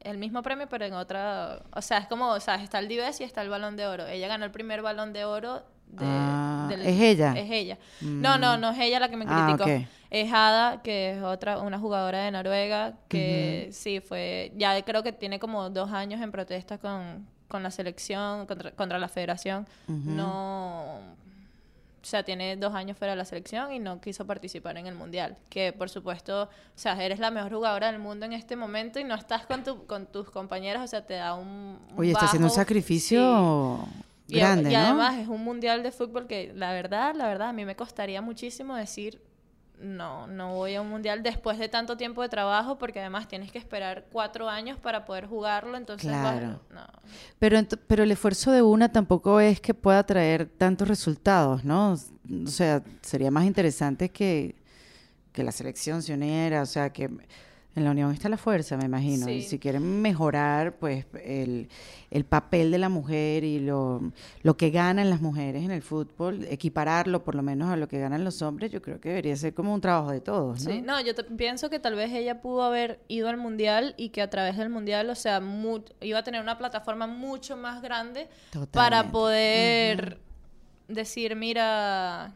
[0.00, 1.62] el mismo premio, pero en otra.
[1.74, 4.06] O sea, es como, o sea, está el Dives y está el Balón de Oro.
[4.06, 5.62] Ella ganó el primer Balón de Oro.
[5.88, 7.32] De, Ah, del- ¿es ella?
[7.36, 7.78] Es ella.
[8.02, 9.64] No, no, no es ella la que me Ah, criticó.
[9.70, 9.88] ok.
[10.10, 14.52] Es Ada, que es otra, una jugadora de Noruega, que sí fue.
[14.56, 18.98] Ya creo que tiene como dos años en protesta con, con la selección, contra, contra
[18.98, 19.66] la federación.
[19.86, 21.00] No.
[22.00, 24.94] O sea, tiene dos años fuera de la selección y no quiso participar en el
[24.94, 25.36] mundial.
[25.50, 29.04] Que por supuesto, o sea, eres la mejor jugadora del mundo en este momento y
[29.04, 31.46] no estás con, tu, con tus compañeros, o sea, te da un.
[31.48, 33.80] un Oye, está haciendo un sacrificio
[34.28, 34.34] Sí.
[34.36, 34.78] Y- grande, y, ¿no?
[34.80, 38.20] además es un mundial de fútbol que la verdad, la verdad, a mí me costaría
[38.22, 39.20] muchísimo decir.
[39.80, 43.52] No, no voy a un mundial después de tanto tiempo de trabajo porque además tienes
[43.52, 46.60] que esperar cuatro años para poder jugarlo, entonces Claro.
[46.70, 46.86] no.
[47.38, 51.92] Pero, ent- pero el esfuerzo de una tampoco es que pueda traer tantos resultados, ¿no?
[51.92, 54.56] O sea, sería más interesante que,
[55.32, 57.08] que la selección se uniera, o sea, que
[57.78, 59.26] en la unión está la fuerza, me imagino.
[59.30, 61.68] Y si quieren mejorar, pues, el,
[62.10, 64.12] el papel de la mujer y lo,
[64.42, 67.98] lo que ganan las mujeres en el fútbol, equipararlo por lo menos a lo que
[67.98, 70.70] ganan los hombres, yo creo que debería ser como un trabajo de todos, ¿no?
[70.70, 74.20] Sí, no, yo pienso que tal vez ella pudo haber ido al mundial y que
[74.20, 78.28] a través del mundial, o sea, mu- iba a tener una plataforma mucho más grande
[78.72, 80.18] para poder
[80.88, 82.32] decir, mira,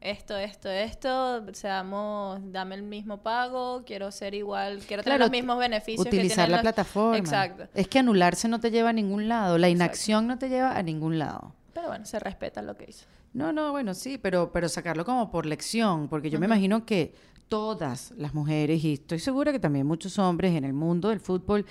[0.00, 5.30] esto, esto, esto, seamos, dame el mismo pago, quiero ser igual, quiero tener Claro, los
[5.30, 6.04] mismos beneficios.
[6.04, 7.18] que Utilizar tienen la los- plataforma.
[7.18, 7.66] Exacto.
[7.74, 10.82] Es que anularse no te lleva a ningún lado, la inacción no te lleva a
[10.82, 11.52] ningún lado.
[11.74, 13.06] Pero bueno, se respeta lo que hizo.
[13.32, 17.14] No, no, bueno, sí, pero, pero sacarlo como por lección, porque yo me imagino que
[17.48, 21.66] todas las mujeres, y estoy segura que también muchos hombres en el mundo del fútbol,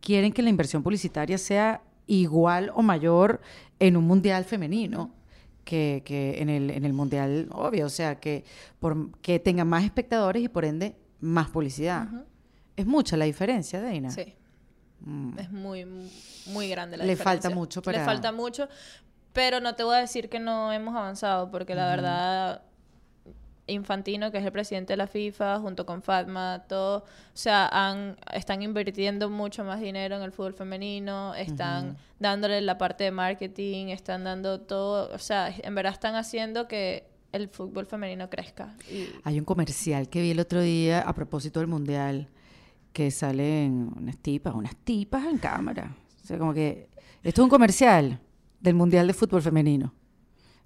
[0.00, 3.40] quieren que la inversión publicitaria sea igual o mayor
[3.78, 5.10] en un mundial femenino
[5.64, 8.44] que, que en, el, en el mundial obvio, o sea, que,
[8.78, 12.06] por, que tenga más espectadores y por ende más publicidad.
[12.76, 14.10] Es mucha la diferencia, Deina.
[14.10, 14.34] Sí.
[15.38, 15.84] Es muy,
[16.46, 17.42] muy grande la Le diferencia.
[17.50, 18.68] falta mucho para- Le falta mucho,
[19.32, 22.62] pero no te voy a decir que no hemos avanzado, porque la verdad,
[23.66, 28.16] Infantino, que es el presidente de la FIFA, junto con Fatma, todo, o sea, han,
[28.32, 33.86] están invirtiendo mucho más dinero en el fútbol femenino, están dándole la parte de marketing,
[33.86, 38.76] están dando todo, o sea, en verdad están haciendo que el fútbol femenino crezca.
[38.90, 42.28] Y, Hay un comercial que vi el otro día a propósito del mundial
[42.92, 45.96] que salen unas tipas, unas tipas en cámara.
[46.22, 46.88] O sea, como que
[47.22, 48.20] esto es un comercial
[48.60, 49.92] del mundial de fútbol femenino.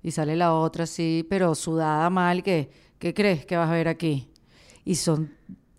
[0.03, 3.89] Y sale la otra así, pero sudada mal, que ¿qué crees que vas a ver
[3.89, 4.29] aquí?
[4.85, 5.33] Y son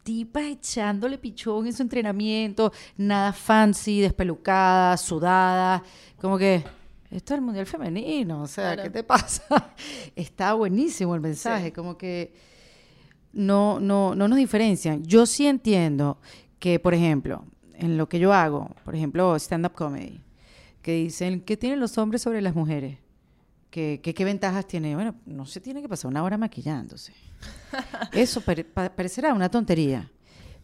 [0.04, 5.82] tipas echándole pichón en su entrenamiento, nada fancy, despelucadas, sudadas,
[6.20, 6.64] como que
[7.12, 8.84] esto es el mundial femenino, o sea, Claro.
[8.84, 9.74] ¿qué te pasa?
[10.16, 12.34] Está buenísimo el mensaje, como que
[13.34, 15.04] no, no, no nos diferencian.
[15.04, 16.18] Yo sí entiendo
[16.60, 17.46] que, por ejemplo,
[17.76, 20.22] en lo que yo hago, por ejemplo, stand-up comedy,
[20.82, 22.98] que dicen, ¿qué tienen los hombres sobre las mujeres?
[23.70, 24.96] ¿Qué, qué, qué ventajas tiene?
[24.96, 27.14] Bueno, no se tiene que pasar una hora maquillándose.
[28.12, 30.10] Eso pare- pa- parecerá una tontería.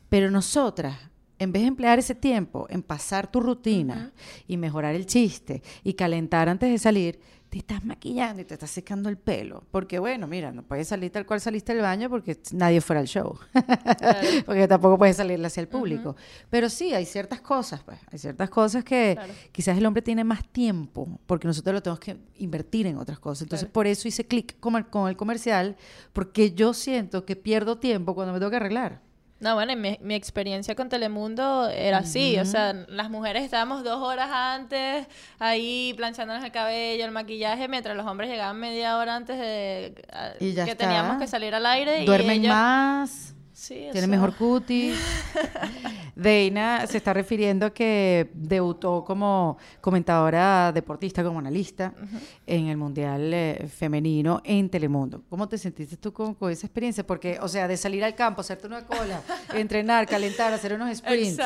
[0.10, 0.98] Pero nosotras,
[1.38, 4.12] en vez de emplear ese tiempo en pasar tu rutina
[4.48, 7.20] y mejorar el chiste y calentar antes de salir,
[7.56, 9.64] te estás maquillando y te estás secando el pelo.
[9.72, 13.08] Porque bueno, mira, no puedes salir tal cual saliste del baño porque nadie fuera al
[13.08, 13.40] show.
[14.46, 16.18] porque tampoco puedes salirle hacia el público.
[16.50, 17.98] Pero sí, hay ciertas cosas, pues.
[18.12, 19.18] Hay ciertas cosas que
[19.54, 23.44] quizás el hombre tiene más tiempo porque nosotros lo tenemos que invertir en otras cosas.
[23.44, 25.78] Entonces, por eso hice clic con el, con el comercial
[26.12, 29.05] porque yo siento que pierdo tiempo cuando me tengo que arreglar.
[29.40, 34.02] No, bueno, mi, mi experiencia con Telemundo era así, o sea, las mujeres estábamos dos
[34.02, 35.08] horas antes
[35.40, 39.94] ahí planchándonos el cabello, el maquillaje, mientras los hombres llegaban media hora antes de
[40.40, 42.06] que teníamos que salir al aire.
[42.06, 43.34] Duermen más.
[43.68, 44.98] Tiene mejor cutis.
[46.16, 51.94] Deina se está refiriendo a que debutó como comentadora deportista, como analista
[52.48, 55.24] en el Mundial eh, Femenino en Telemundo.
[55.30, 57.06] ¿Cómo te sentiste tú con, esa experiencia?
[57.06, 59.22] Porque, o sea, de salir al campo, hacerte una cola,
[59.54, 61.38] entrenar, calentar, hacer unos sprints,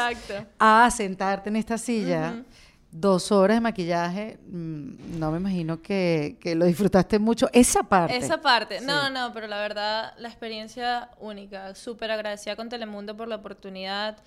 [0.59, 2.43] a sentarte en esta silla
[2.91, 7.49] dos horas de maquillaje, mm, no me imagino que, lo disfrutaste mucho.
[7.53, 8.17] Esa parte.
[8.17, 8.81] Esa parte.
[8.81, 11.75] No, no, pero la verdad, la experiencia única.
[11.75, 14.17] Súper agradecida con Telemundo por la oportunidad.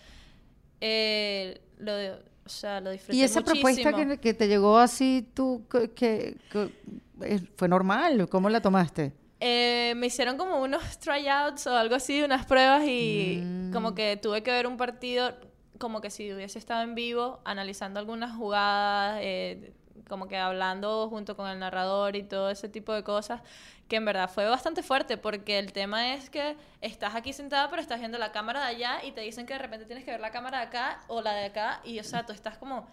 [0.85, 1.93] Eh, lo
[2.45, 5.65] o sea, lo disfruté Y esa propuesta que, te llegó así, tú,
[5.95, 6.37] que,
[7.57, 9.13] fue normal, ¿cómo la tomaste?
[9.39, 13.73] Eh, me hicieron como unos tryouts o algo así, unas pruebas y mm.
[13.73, 15.35] como que tuve que ver un partido
[15.79, 19.73] como que si hubiese estado en vivo, analizando algunas jugadas, eh,
[20.09, 23.41] como que hablando junto con el narrador y todo ese tipo de cosas,
[23.89, 27.83] que en verdad fue bastante fuerte, porque el tema es que estás aquí sentada, pero
[27.83, 30.21] estás viendo la cámara de allá y te dicen que de repente tienes que ver
[30.21, 32.89] la cámara de acá o la de acá, y o sea, tú estás como,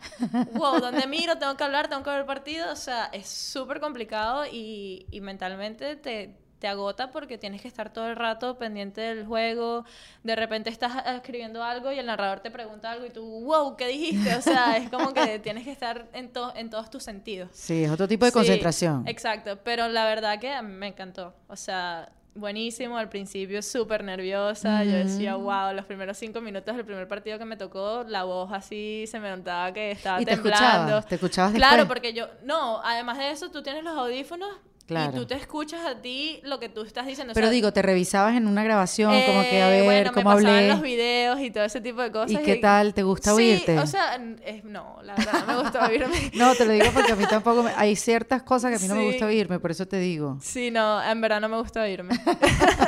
[0.53, 1.37] wow, ¿dónde miro?
[1.37, 5.21] Tengo que hablar, tengo que ver el partido, o sea, es súper complicado y, y
[5.21, 9.85] mentalmente te te agota porque tienes que estar todo el rato pendiente del juego.
[10.23, 13.87] De repente estás escribiendo algo y el narrador te pregunta algo y tú, wow, ¿qué
[13.87, 14.35] dijiste?
[14.35, 17.49] O sea, es como que tienes que estar en, en todos tus sentidos.
[17.53, 19.07] Sí, es otro tipo de concentración.
[19.07, 21.33] Exacto, pero la verdad que me encantó.
[21.47, 22.97] O sea, buenísimo.
[22.97, 24.83] Al principio súper nerviosa.
[24.83, 28.51] Yo decía, wow, los primeros cinco minutos del primer partido que me tocó, la voz
[28.51, 31.01] así se me notaba que estaba ¿Y te temblando.
[31.03, 34.49] ¿Te escuchabas Claro, porque yo, no, además de eso, tú tienes los audífonos
[34.89, 37.33] y tú te escuchas a ti lo que tú estás diciendo.
[37.33, 40.49] Pero digo, te revisabas en una grabación, como que a eh, ver bueno, cómo me
[40.49, 40.67] hablé.
[40.67, 42.31] los videos y todo ese tipo de cosas.
[42.31, 42.93] ¿Y qué tal?
[42.93, 43.75] ¿Te gusta oírte?
[43.75, 44.17] Sí, o sea,
[44.63, 46.31] no, la verdad, no me gusta oírme.
[46.35, 47.71] no, te lo digo porque a mí tampoco me...
[47.75, 50.37] Hay ciertas cosas que a mí no me gusta oírme, por eso te digo.
[50.41, 52.19] Sí, no, en verdad no me gusta oírme.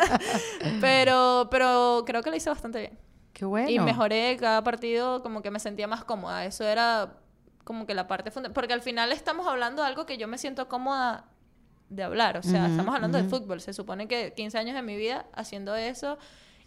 [0.82, 3.00] pero, pero creo que lo hice bastante bien.
[3.34, 3.70] Qué bueno.
[3.70, 6.46] Y mejoré cada partido, como que me sentía más cómoda.
[6.46, 7.14] Eso era
[7.64, 8.54] como que la parte fundamental.
[8.54, 11.26] Porque al final estamos hablando de algo que yo me siento cómoda
[11.92, 12.38] de hablar.
[12.38, 13.62] O sea, estamos hablando de fútbol.
[13.62, 16.18] Se supone que 15 años de mi vida haciendo eso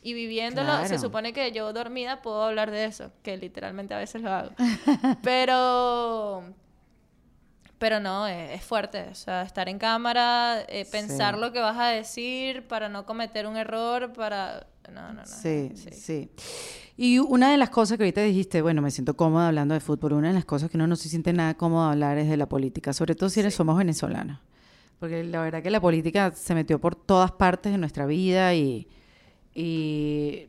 [0.02, 4.20] y viviéndolo, se supone que yo dormida puedo hablar de eso, que literalmente a veces
[4.22, 4.50] lo hago.
[5.22, 6.44] Pero
[7.76, 9.08] pero no, es, fuerte.
[9.10, 13.46] O sea, estar en cámara, eh, pensar lo que vas a decir para no cometer
[13.46, 14.68] un error, para...
[14.90, 15.26] No, no, no.
[15.26, 16.30] Sí, sí,
[16.96, 20.14] Y una de las cosas que ahorita dijiste, bueno, me siento cómoda hablando de fútbol,
[20.14, 22.48] una de las cosas que uno no se siente nada cómodo hablar es de la
[22.48, 24.38] política, sobre todo si eres, somos venezolanos.
[25.04, 28.88] Porque la verdad que la política se metió por todas partes de nuestra vida y,
[29.54, 30.48] eh,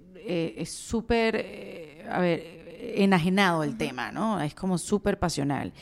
[0.58, 4.39] es súper, eh, a ver, enajenado el tema, ¿no?
[4.39, 5.74] Es como súper pasional.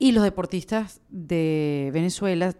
[0.00, 2.52] Y los deportistas de Venezuela,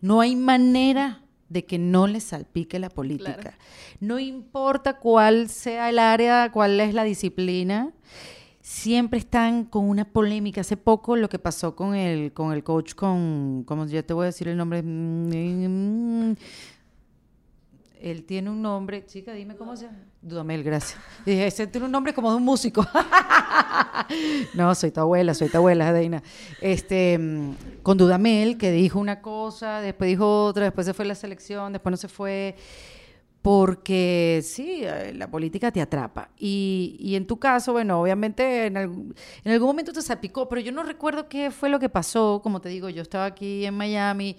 [0.00, 3.58] no hay manera de que no les salpique la política.
[3.98, 7.92] No importa cuál sea el área, cuál es la disciplina
[8.62, 10.62] siempre están con una polémica.
[10.62, 14.22] Hace poco lo que pasó con el, con el coach, con, como ya te voy
[14.22, 14.78] a decir el nombre,
[18.02, 19.98] él tiene un nombre, chica, dime cómo se llama.
[20.20, 21.00] Dudamel, gracias.
[21.26, 22.86] dije, ese tiene un nombre como de un músico.
[24.54, 26.22] no, soy tu abuela, soy tu abuela, Deina.
[26.60, 27.18] Este,
[27.82, 31.90] con Dudamel, que dijo una cosa, después dijo otra, después se fue la selección, después
[31.92, 32.56] no se fue
[33.42, 36.30] porque sí, eh, la política te atrapa.
[36.38, 40.84] Y, en tu caso, bueno, obviamente en, en, algún momento te salpicó, pero yo no
[40.84, 42.40] recuerdo qué fue lo que pasó.
[42.42, 44.36] Como te digo, yo estaba aquí en Miami,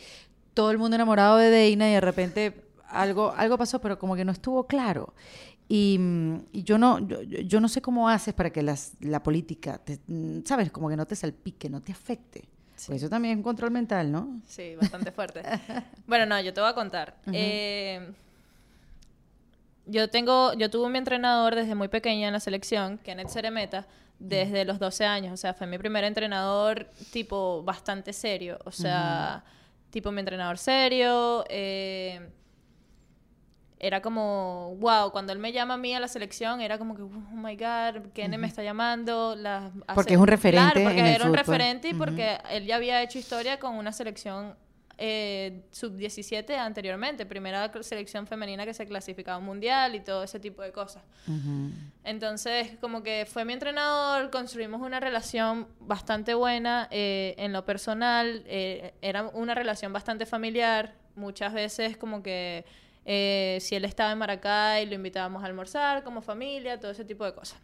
[0.54, 4.24] todo el mundo enamorado de Deina y de repente algo, algo pasó, pero como que
[4.24, 5.14] no estuvo claro.
[5.68, 6.00] Y,
[6.54, 10.00] yo, no, yo, no sé cómo haces para que las, la política, te,
[10.46, 10.72] ¿sabes?
[10.72, 12.48] Como que no te salpique, no te afecte.
[12.86, 14.42] Pues eso también es un control mental, ¿no?
[14.46, 15.42] Sí, bastante fuerte.
[16.08, 17.18] bueno, no, yo te voy a contar.
[17.32, 18.14] eh,
[19.86, 23.86] yo tengo, yo tuve mi entrenador desde muy pequeña en la selección, Kenneth Ceremeta,
[24.20, 25.34] desde los 12 años.
[25.34, 28.60] O sea, fue mi primer entrenador tipo bastante serio.
[28.66, 29.44] O sea,
[29.90, 31.44] tipo mi entrenador serio.
[31.50, 32.30] Eh,
[33.80, 37.02] era como, wow, cuando él me llama a mí a la selección, era como que,
[37.02, 39.36] oh my God, Kenneth me está llamando.
[39.94, 40.72] porque es un referente.
[40.72, 44.56] Claro, porque era un referente y porque él ya había hecho historia con una selección
[44.98, 50.72] eh, sub-17 anteriormente, primera selección femenina que se clasificaba mundial y todo ese tipo de
[50.72, 51.04] cosas.
[52.04, 58.44] Entonces, como que fue mi entrenador, construimos una relación bastante buena eh, en lo personal,
[58.46, 62.66] eh, era una relación bastante familiar, muchas veces como que
[63.60, 67.34] si él estaba en Maracay lo invitábamos a almorzar como familia, todo ese tipo de
[67.34, 67.60] cosas.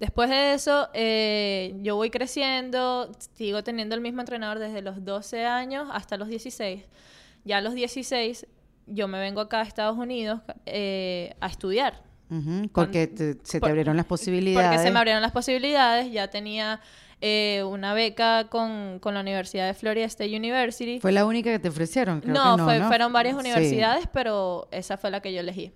[0.00, 5.44] Después de eso, eh, yo voy creciendo, sigo teniendo el mismo entrenador desde los 12
[5.44, 6.84] años hasta los 16.
[7.44, 8.46] Ya a los 16,
[8.86, 12.02] yo me vengo acá a Estados Unidos eh, a estudiar.
[12.72, 14.70] porque se te abrieron las posibilidades.
[14.70, 16.80] Porque se me abrieron las posibilidades, ya tenía
[17.20, 21.00] eh, una beca con, la Universidad de Florida State University.
[21.00, 22.22] ¿Fue la única que te ofrecieron?
[22.24, 22.56] no,
[22.88, 25.72] fueron varias universidades, pero esa fue la que yo elegí.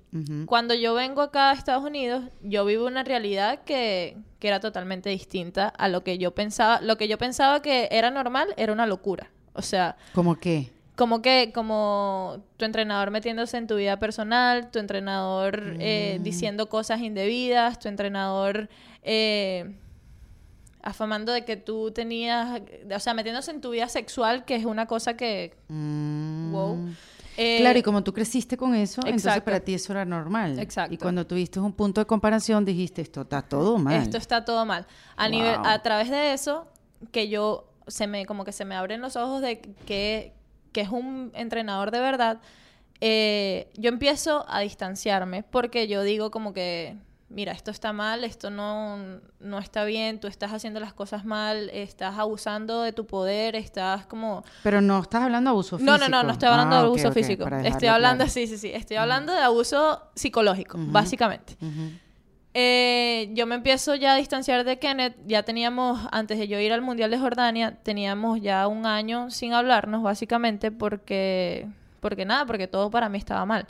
[0.47, 5.11] Cuando yo vengo acá a Estados Unidos, yo vivo una realidad que, que era totalmente
[5.11, 6.81] distinta a lo que yo pensaba.
[6.81, 9.31] Lo que yo pensaba que era normal era una locura.
[9.53, 9.97] O sea...
[10.15, 10.73] ¿Cómo qué?
[10.97, 16.23] como que, como tu entrenador metiéndose en tu vida personal, tu entrenador eh, mm.
[16.23, 18.69] diciendo cosas indebidas, tu entrenador
[19.03, 19.75] eh,
[20.85, 22.61] afamando de que tú tenías,
[22.95, 26.53] o sea, metiéndose en tu vida sexual, que es una cosa que, mm.
[26.53, 26.79] wow.
[27.37, 30.59] claro, y eh, como tú creciste con eso, entonces para ti eso era normal.
[30.59, 30.93] Exacto.
[30.95, 33.95] Y cuando tuviste un punto de comparación, dijiste, esto está todo mal.
[33.95, 34.87] Esto está todo mal.
[35.17, 36.67] A, nivel, a través de eso,
[37.11, 40.35] que yo, se me, como que se me abren los ojos de que,
[40.73, 42.41] que es un entrenador de verdad,
[43.01, 46.99] eh, yo empiezo a distanciarme porque yo digo como que
[47.29, 51.71] mira, esto está mal, esto no, no está bien, tú estás haciendo las cosas mal,
[51.71, 54.45] estás abusando de tu poder, estás como...
[54.63, 55.91] Pero no estás hablando de abuso físico.
[55.91, 57.47] No, no, no, no estoy hablando de ah, abuso físico.
[57.49, 61.57] Estoy hablando, sí, sí, sí, estoy hablando de abuso psicológico, básicamente.
[62.57, 66.73] Eh, yo me empiezo ya a distanciar de Kenneth, ya teníamos, antes de yo ir
[66.73, 71.67] al Mundial de Jordania, teníamos ya un año sin hablarnos, básicamente, porque,
[71.99, 73.67] porque nada, porque todo para mí estaba mal.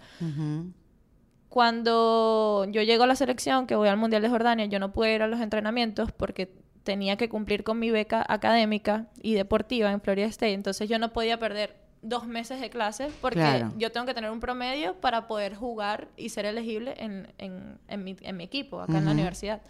[1.54, 5.14] Cuando yo llego a la selección, que voy al Mundial de Jordania, yo no pude
[5.14, 6.52] ir a los entrenamientos porque
[6.82, 10.52] tenía que cumplir con mi beca académica y deportiva en Florida State.
[10.52, 14.40] Entonces yo no podía perder dos meses de clases porque yo tengo que tener un
[14.40, 18.98] promedio para poder jugar y ser elegible en, en, en, mi, en mi, equipo acá
[18.98, 19.62] en la universidad.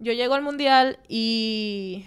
[0.00, 2.06] Yo llego al mundial y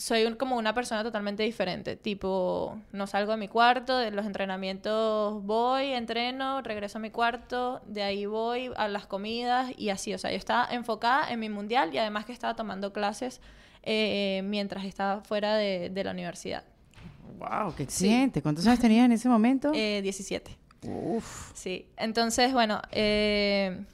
[0.00, 1.94] soy como una persona totalmente diferente.
[1.94, 7.82] Tipo, no salgo de mi cuarto, de los entrenamientos voy, entreno, regreso a mi cuarto,
[7.86, 10.14] de ahí voy a las comidas y así.
[10.14, 13.42] O sea, yo estaba enfocada en mi mundial y además que estaba tomando clases
[13.82, 16.64] eh, mientras estaba fuera de, la universidad.
[17.38, 17.74] ¡Wow!
[17.76, 18.40] ¡Qué excelente!
[18.40, 19.70] ¿Cuántos años tenías en ese momento?
[19.74, 20.56] Eh, 17.
[20.82, 21.52] Uf.
[21.54, 21.86] Sí.
[21.98, 23.84] Entonces, bueno, eh,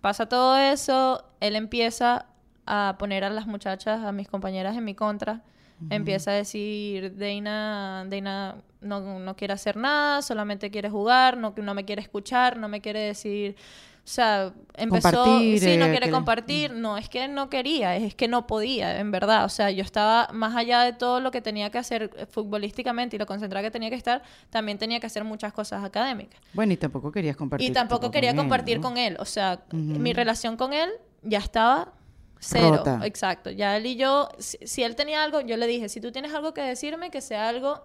[0.00, 2.29] pasa todo eso, él empieza
[2.66, 5.42] a poner a las muchachas, a mis compañeras en mi contra.
[5.88, 11.74] Empieza a decir, Deina, Deina no, no, quiere hacer nada, solamente quiere jugar, no, no
[11.74, 13.56] me quiere escuchar, no me quiere decir...
[14.02, 15.38] O sea, empezó...
[15.38, 16.72] sí, no eh, quiere compartir.
[16.72, 19.44] No, es que no quería, es que no podía, en verdad.
[19.44, 23.16] O sea, yo estaba más allá de todo lo que tenía que hacer eh, futbolísticamente
[23.16, 26.40] y lo concentrada que tenía que estar, también tenía que hacer muchas cosas académicas.
[26.54, 27.70] Bueno, y tampoco querías compartir.
[27.70, 29.16] Y tampoco quería compartir con él.
[29.20, 30.90] O sea, mi relación con él
[31.22, 31.92] ya estaba
[32.40, 33.50] Cero, exacto.
[33.50, 36.54] Ya él y yo, si, él tenía algo, yo le dije, si tú tienes algo
[36.54, 37.82] que decirme, que sea algo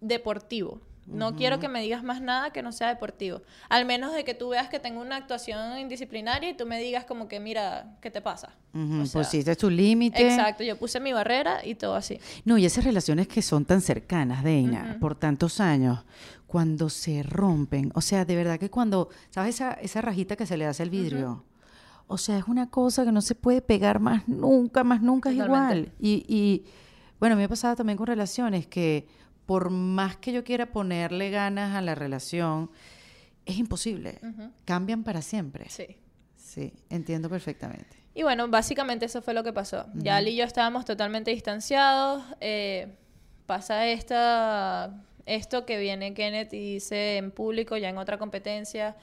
[0.00, 0.80] deportivo.
[1.06, 3.42] No quiero que me digas más nada que no sea deportivo.
[3.68, 7.04] Al menos de que tú veas que tengo una actuación indisciplinaria y tú me digas
[7.04, 8.56] como que, mira, ¿qué te pasa?
[9.12, 10.26] Pues sí, es tu límite.
[10.26, 12.18] Exacto, yo puse mi barrera y todo así.
[12.44, 16.04] No, y esas relaciones que son tan cercanas, Deina, por tantos años,
[16.46, 20.56] cuando se rompen, o sea, de verdad que cuando, ¿sabes esa, esa rajita que se
[20.56, 21.44] le hace al vidrio?
[22.08, 25.36] O sea, es una cosa que no se puede pegar más nunca, más nunca es
[25.36, 25.92] igual.
[25.98, 26.64] Y, y
[27.18, 29.06] bueno, me ha pasado también con relaciones que
[29.46, 32.70] por más que yo quiera ponerle ganas a la relación,
[33.44, 34.18] es imposible.
[34.64, 35.66] Cambian para siempre.
[35.68, 35.86] Sí.
[36.36, 37.96] Sí, entiendo perfectamente.
[38.14, 39.86] Y bueno, básicamente eso fue lo que pasó.
[39.94, 42.22] Ya Ali y yo estábamos totalmente distanciados.
[42.40, 42.96] Eh,
[43.46, 48.96] pasa esta, esto que viene Kenneth y dice en público, ya en otra competencia,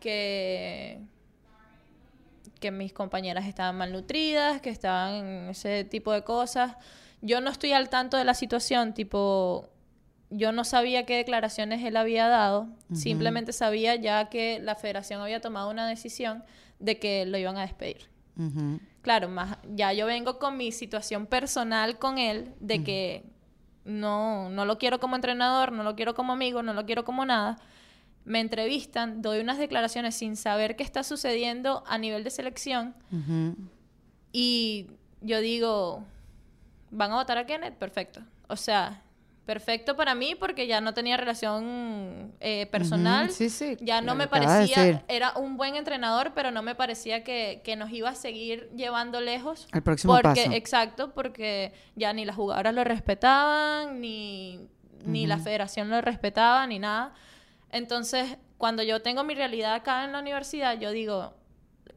[0.00, 1.00] que
[2.66, 6.74] que mis compañeras estaban malnutridas, que estaban en ese tipo de cosas.
[7.20, 9.68] Yo no estoy al tanto de la situación, tipo,
[10.30, 15.40] yo no sabía qué declaraciones él había dado, simplemente sabía ya que la federación había
[15.40, 16.42] tomado una decisión
[16.80, 18.08] de que lo iban a despedir.
[19.02, 23.24] Claro, más ya yo vengo con mi situación personal con él de que
[23.84, 27.24] no, no lo quiero como entrenador, no lo quiero como amigo, no lo quiero como
[27.24, 27.58] nada
[28.26, 32.94] me entrevistan, doy unas declaraciones sin saber qué está sucediendo a nivel de selección
[34.32, 34.88] y
[35.22, 36.04] yo digo,
[36.90, 37.76] ¿van a votar a Kenneth?
[37.76, 38.20] Perfecto.
[38.48, 39.02] O sea,
[39.46, 43.30] perfecto para mí porque ya no tenía relación eh, personal.
[43.30, 47.62] Sí, sí, Ya no me parecía, era un buen entrenador, pero no me parecía que,
[47.64, 49.68] que nos iba a seguir llevando lejos.
[49.72, 50.52] Al próximo porque, paso.
[50.52, 54.68] Exacto, porque ya ni las jugadoras lo respetaban, ni,
[55.06, 57.14] ni la federación lo respetaba, ni nada.
[57.76, 61.34] Entonces, cuando yo tengo mi realidad acá en la universidad, yo digo,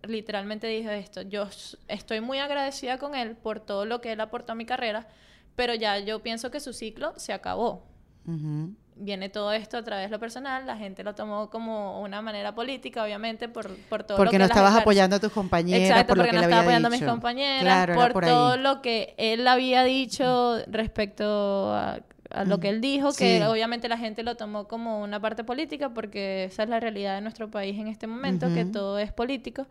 [0.03, 1.47] literalmente dije esto, yo
[1.87, 5.07] estoy muy agradecida con él por todo lo que él aportó a mi carrera,
[5.55, 7.85] pero ya yo pienso que su ciclo se acabó.
[8.27, 8.73] Ujú.
[9.01, 12.53] Viene todo esto a través de lo personal, la gente lo tomó como una manera
[12.53, 15.81] política, obviamente, por, por todo Porque lo que no las estabas apoyando a tus compañeras
[15.81, 17.11] Exacto, por lo porque que no le estaba apoyando a mis dicho.
[17.11, 22.01] compañeras, Claro, por, por todo lo que él había dicho respecto a,
[22.31, 23.43] a lo que él dijo, que Sí.
[23.43, 27.21] obviamente la gente lo tomó como una parte política, porque esa es la realidad de
[27.21, 28.71] nuestro país en este momento, que Ujú.
[28.71, 29.65] todo es político.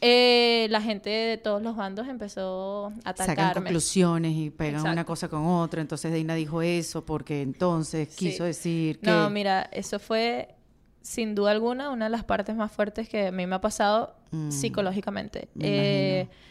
[0.00, 3.54] Eh, la gente de todos los bandos empezó a Sacan atacarme.
[3.64, 5.06] conclusiones y pegan una Exacto.
[5.06, 5.80] cosa con otra.
[5.80, 8.30] Entonces Deina dijo eso porque entonces Sí.
[8.30, 9.10] quiso decir que...
[9.10, 10.54] No, mira, eso fue
[11.02, 14.14] sin duda alguna una de las partes más fuertes que a mí me ha pasado
[14.30, 15.48] Mm, psicológicamente.
[15.54, 16.48] me Eh, imagino.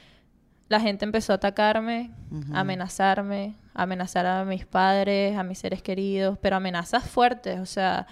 [0.69, 2.55] La gente empezó a atacarme, Ujú.
[2.55, 7.59] a amenazarme, a amenazar a mis padres, a mis seres queridos, pero amenazas fuertes.
[7.59, 8.07] O sea,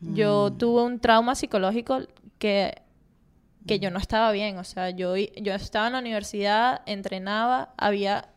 [0.00, 0.58] yo Mm.
[0.58, 2.00] tuve un trauma psicológico
[2.38, 2.82] que,
[3.66, 4.58] que yo no estaba bien.
[4.58, 8.28] O sea, yo, yo estaba en la universidad, entrenaba, había...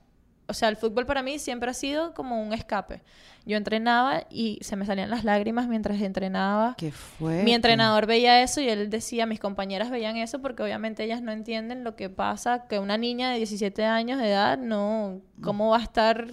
[0.48, 3.02] O sea, el fútbol para mí siempre ha sido como un escape.
[3.46, 6.76] Yo entrenaba y se me salían las lágrimas mientras entrenaba.
[6.78, 7.44] ¿Qué fue?
[7.44, 11.32] Mi entrenador veía eso y él decía, mis compañeras veían eso porque obviamente ellas no
[11.32, 15.78] entienden lo que pasa, que una niña de 17 años de edad no, ¿cómo va
[15.78, 16.28] a estar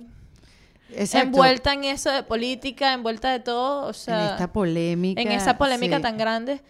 [0.90, 1.28] Exacto.
[1.28, 3.86] envuelta en eso de política, envuelta de todo?
[3.86, 5.20] O sea, en esta polémica.
[5.20, 6.02] en esa polémica sí.
[6.02, 6.62] tan grande.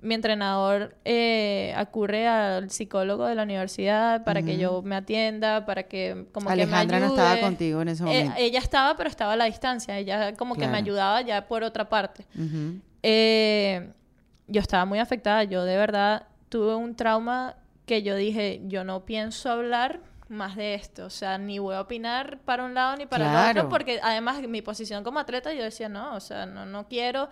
[0.00, 5.82] Mi entrenador eh, acurre al psicólogo de la universidad para que yo me atienda, para
[5.84, 7.42] que como Alejandra que me no estaba ayude.
[7.42, 8.34] contigo en ese Eh, momento.
[8.38, 9.98] ella estaba, pero estaba a la distancia.
[9.98, 12.24] Ella como que me ayudaba ya por otra parte.
[13.02, 13.90] Eh,
[14.46, 15.44] yo estaba muy afectada.
[15.44, 20.74] Yo de verdad tuve un trauma que yo dije, yo no pienso hablar más de
[20.74, 21.06] esto.
[21.06, 24.40] O sea, ni voy a opinar para un lado ni para el otro, porque además
[24.46, 27.28] mi posición como atleta, yo decía, no, o sea, no, no quiero.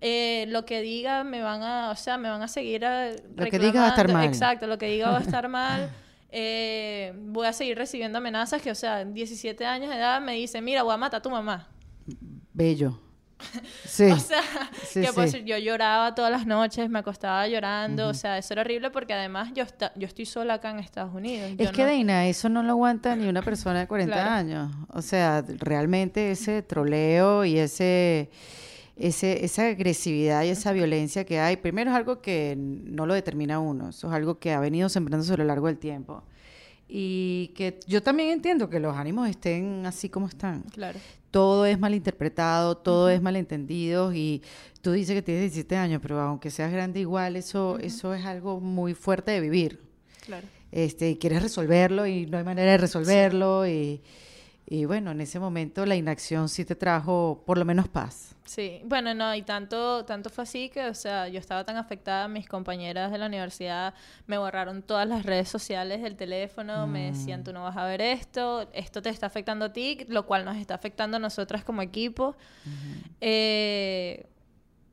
[0.00, 3.46] Eh, lo que diga me van a, o sea, me van a seguir a Lo
[3.46, 4.24] que diga va a estar mal.
[4.26, 5.90] Exacto, lo que diga va a estar mal.
[6.30, 10.32] Eh, voy a seguir recibiendo amenazas que, o sea, en 17 años de edad me
[10.34, 11.68] dice, mira, voy a matar a tu mamá.
[12.52, 13.00] Bello.
[13.84, 14.04] Sí.
[14.10, 14.40] O sea,
[14.88, 15.44] Sí, que pues sí.
[15.44, 19.50] yo lloraba todas las noches, me acostaba llorando, o sea, eso era horrible porque además
[19.54, 21.50] yo, esta- yo estoy sola acá en Estados Unidos.
[21.58, 24.30] Es yo que, no- Deina, eso no lo aguanta ni una persona de 40 Claro.
[24.30, 24.72] años.
[24.88, 28.30] O sea, realmente ese troleo y ese,
[28.96, 33.58] ese, esa agresividad y esa violencia que hay, primero es algo que no lo determina
[33.60, 36.22] uno, eso es algo que ha venido sembrándose a lo largo del tiempo.
[36.88, 40.62] Y que yo también entiendo que los ánimos estén así como están.
[40.72, 40.98] Claro.
[41.32, 44.40] Todo es malinterpretado, todo es malentendido y
[44.82, 48.60] tú dices que tienes 17 años, pero aunque seas grande igual, eso, eso es algo
[48.60, 49.80] muy fuerte de vivir
[50.24, 50.46] Claro.
[50.72, 54.00] este, y quieres resolverlo y no hay manera de resolverlo y,
[54.66, 58.34] y bueno, en ese momento la inacción sí te trajo por lo menos paz.
[58.44, 62.28] Sí, bueno, no, y tanto, tanto fue así que, o sea, yo estaba tan afectada,
[62.28, 63.92] mis compañeras de la universidad
[64.28, 68.00] me borraron todas las redes sociales del teléfono, me decían, tú no vas a ver
[68.00, 71.82] esto, esto te está afectando a ti, lo cual nos está afectando a nosotras como
[71.82, 72.36] equipo.
[73.20, 74.26] Eh,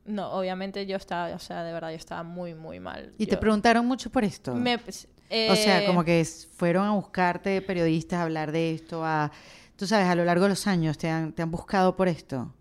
[0.06, 3.12] no, obviamente yo estaba, o sea, de verdad, yo estaba muy, muy mal.
[3.18, 4.54] Y te Yo- preguntaron mucho por esto.
[4.54, 6.24] me- o sea, eh, como que
[6.56, 9.32] fueron a buscarte periodistas a hablar de esto, a,
[9.76, 12.52] tú sabes, a lo largo de los años te han, te han buscado por esto.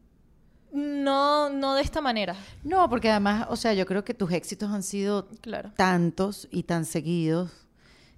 [0.72, 4.72] No, no de esta manera, No, porque además, o sea, yo creo que tus éxitos
[4.72, 5.72] han sido claro.
[5.76, 7.51] tantos y tan seguidos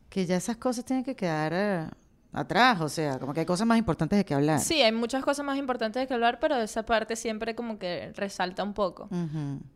[0.10, 1.90] que ya esas cosas tienen que quedar eh,
[2.32, 4.62] atrás, o sea, como que hay cosas más importantes de que hablar.
[4.62, 8.14] Sí, hay muchas cosas más importantes de que hablar, pero esa parte siempre como que
[8.16, 9.10] resalta un poco.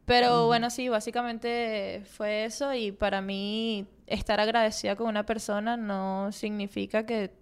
[0.05, 6.31] Pero bueno, sí, básicamente fue eso y para mí estar agradecida con una persona no
[6.31, 7.33] significa que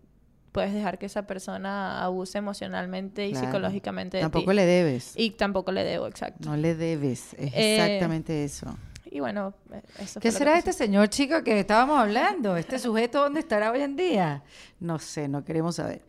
[0.51, 3.47] puedes dejar que esa persona abuse emocionalmente y Claro.
[3.47, 4.55] psicológicamente de Tampoco ti.
[4.57, 5.13] le debes.
[5.15, 6.49] Y tampoco le debo, exacto.
[6.49, 7.33] No le debes.
[7.35, 8.77] Es Eh, exactamente eso.
[9.09, 12.57] Y bueno, eh, eso ¿Qué fue lo será que este señor chico que estábamos hablando?
[12.57, 14.43] ¿Este sujeto dónde estará hoy en día?
[14.79, 16.01] No sé, no queremos saber.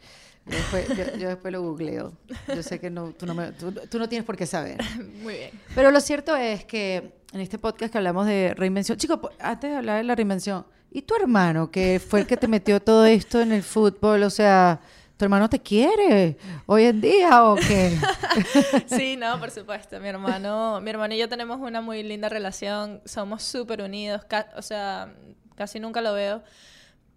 [0.46, 2.12] Yo después, yo- yo después lo googleo.
[2.48, 4.78] Yo sé que no, tú, no me- tú- tú no tienes por qué saber.
[5.22, 5.50] Muy bien.
[5.74, 9.76] Pero lo cierto es que en este podcast que hablamos de reinvención, chicos, antes de
[9.76, 13.40] hablar de la reinvención, ¿y tu hermano que fue el que te metió todo esto
[13.40, 14.22] en el fútbol?
[14.22, 14.80] O sea,
[15.16, 16.36] ¿tu hermano te quiere
[16.66, 17.98] hoy en día o qué?
[18.86, 20.00] Sí, no, por supuesto.
[20.00, 23.00] Mi hermano, mi hermano y yo tenemos una muy linda relación.
[23.04, 24.22] Somos súper unidos.
[24.56, 25.14] o sea,
[25.56, 26.42] casi nunca lo veo.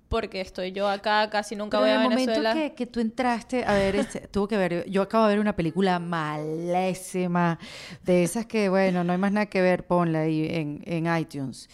[0.10, 2.54] porque estoy yo acá, casi nunca Pero voy en a el momento Venezuela.
[2.54, 5.56] que, que tú entraste, a ver, este, tuvo que ver, yo acabo de ver una
[5.56, 7.60] película malésima,
[8.04, 11.70] de esas que, bueno, no hay más nada que ver, ponla ahí en, en iTunes,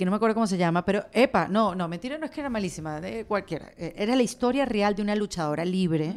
[0.00, 2.40] que no me acuerdo cómo se llama, pero, epa, no, no, mentira, no es que
[2.40, 6.14] era malísima, de cualquiera, eh, era la historia real de una luchadora libre.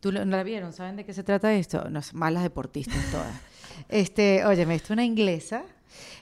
[0.00, 0.72] ¿Tú lo- no la vieron?
[0.72, 1.90] ¿Saben de qué se trata esto?
[1.90, 3.30] No, malas deportistas todas.
[3.90, 5.64] Este, esto es una inglesa.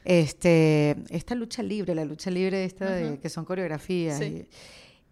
[0.05, 4.19] Este, esta lucha libre, la lucha libre esta de, que son coreografías.
[4.19, 4.25] Sí.
[4.25, 4.47] y-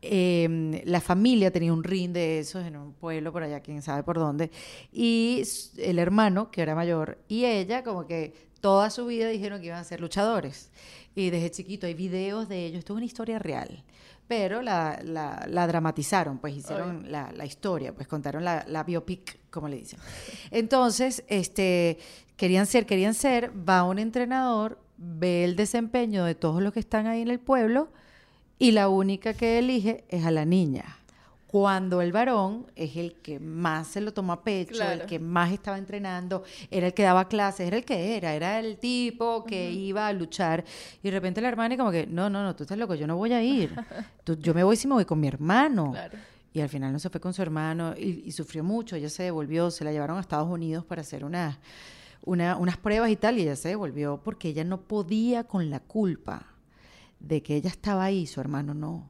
[0.02, 4.02] eh, la familia tenía un ring de esos en un pueblo por allá, quién sabe
[4.02, 4.50] por dónde.
[4.92, 5.42] Y
[5.76, 9.78] el hermano, que era mayor, y ella, como que toda su vida dijeron que iban
[9.78, 10.70] a ser luchadores.
[11.14, 12.80] Y desde chiquito hay videos de ellos.
[12.80, 13.82] Esto es una historia real.
[14.28, 19.38] Pero la, la, la dramatizaron, pues hicieron la, la historia, pues contaron la, la biopic,
[19.50, 19.98] como le dicen.
[20.52, 21.98] Entonces, este,
[22.36, 27.08] querían ser, querían ser, va un entrenador, ve el desempeño de todos los que están
[27.08, 27.88] ahí en el pueblo
[28.58, 30.99] y la única que elige es a la niña.
[31.50, 35.50] Cuando el varón es el que más se lo tomó a pecho, el que más
[35.50, 39.68] estaba entrenando, era el que daba clases, era el que era, era el tipo que
[39.72, 40.64] iba a luchar.
[41.02, 43.08] Y de repente la hermana y como que, no, no, no, tú estás loco, yo
[43.08, 43.74] no voy a ir.
[44.22, 45.90] Tú- yo me voy si me voy con mi hermano.
[45.90, 46.16] Claro.
[46.52, 48.94] Y al final no se fue con su hermano y, y sufrió mucho.
[48.94, 51.58] Ella se devolvió, se la llevaron a Estados Unidos para hacer unas
[52.22, 53.38] una- unas pruebas y tal.
[53.38, 56.46] Y ella se devolvió porque ella no podía con la culpa
[57.18, 59.09] de que ella estaba ahí, su hermano no.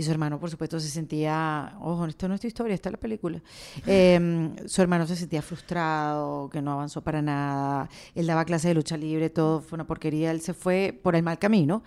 [0.00, 2.92] Y su hermano, por supuesto, se sentía, ojo, esto no es tu historia, esta es
[2.94, 3.42] la película.
[3.86, 7.86] Eh, su hermano se sentía frustrado, que no avanzó para nada.
[8.14, 10.30] Él daba clases de lucha libre, todo fue una porquería.
[10.30, 11.82] Él se fue por el mal camino.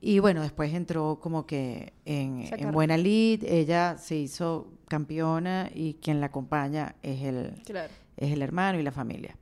[0.00, 3.42] Y bueno, después entró como que en, buena lid.
[3.42, 7.92] Ella se hizo campeona y quien la acompaña es el, Claro.
[8.16, 9.36] es el hermano y la familia.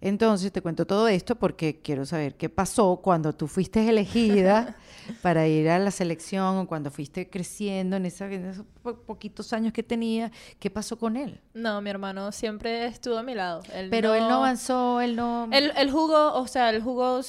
[0.00, 4.76] Entonces te cuento todo esto porque quiero saber qué pasó cuando tú fuiste elegida
[5.22, 9.52] para ir a la selección o cuando fuiste creciendo en, esa- en esos po- poquitos
[9.52, 10.30] años que tenía.
[10.58, 11.40] ¿Qué pasó con él?
[11.52, 13.62] No, mi hermano siempre estuvo a mi lado.
[13.90, 15.48] Pero él no avanzó, él no...
[15.52, 17.20] Él, él jugó, o sea, él jugó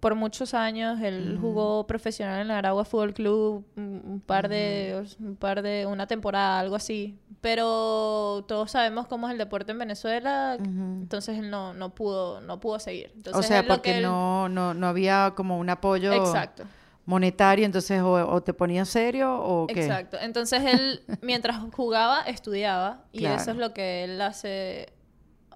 [0.00, 5.04] por muchos años, él jugó profesional en el Aragua Fútbol Club, un un par de,
[5.18, 7.18] un par de, una temporada, algo así.
[7.40, 12.60] Pero todos sabemos cómo es el deporte en Venezuela, entonces él no, no pudo, no
[12.60, 13.10] pudo seguir.
[13.12, 16.62] o Entonces, sea, él lo porque él- no, no, no había como un apoyo Exacto.
[17.06, 19.80] monetario, entonces o, o te ponías serio o qué.
[19.84, 20.16] Exacto.
[20.20, 23.02] Entonces él, mientras jugaba, estudiaba.
[23.12, 23.40] Y Claro.
[23.42, 24.92] eso es lo que él hace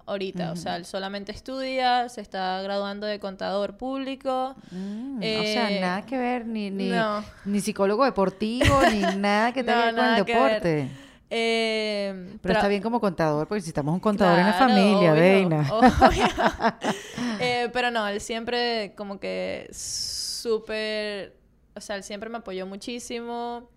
[0.05, 0.51] ahorita.
[0.51, 4.55] O sea, él solamente estudia, se está graduando de contador público.
[4.71, 7.23] Mm, o sea, Eh, nada que ver, ni, ni, no.
[7.45, 10.87] ni psicólogo deportivo, ni nada que tenga que ver No, con el ver.
[11.33, 15.67] Eh, Pero está bien como contador, porque necesitamos un contador en la familia, obvio, Deina.
[15.71, 16.27] obvio.
[17.39, 21.35] Eh, pero no, él siempre como que súper,
[21.73, 23.69] o sea, él siempre me apoyó muchísimo.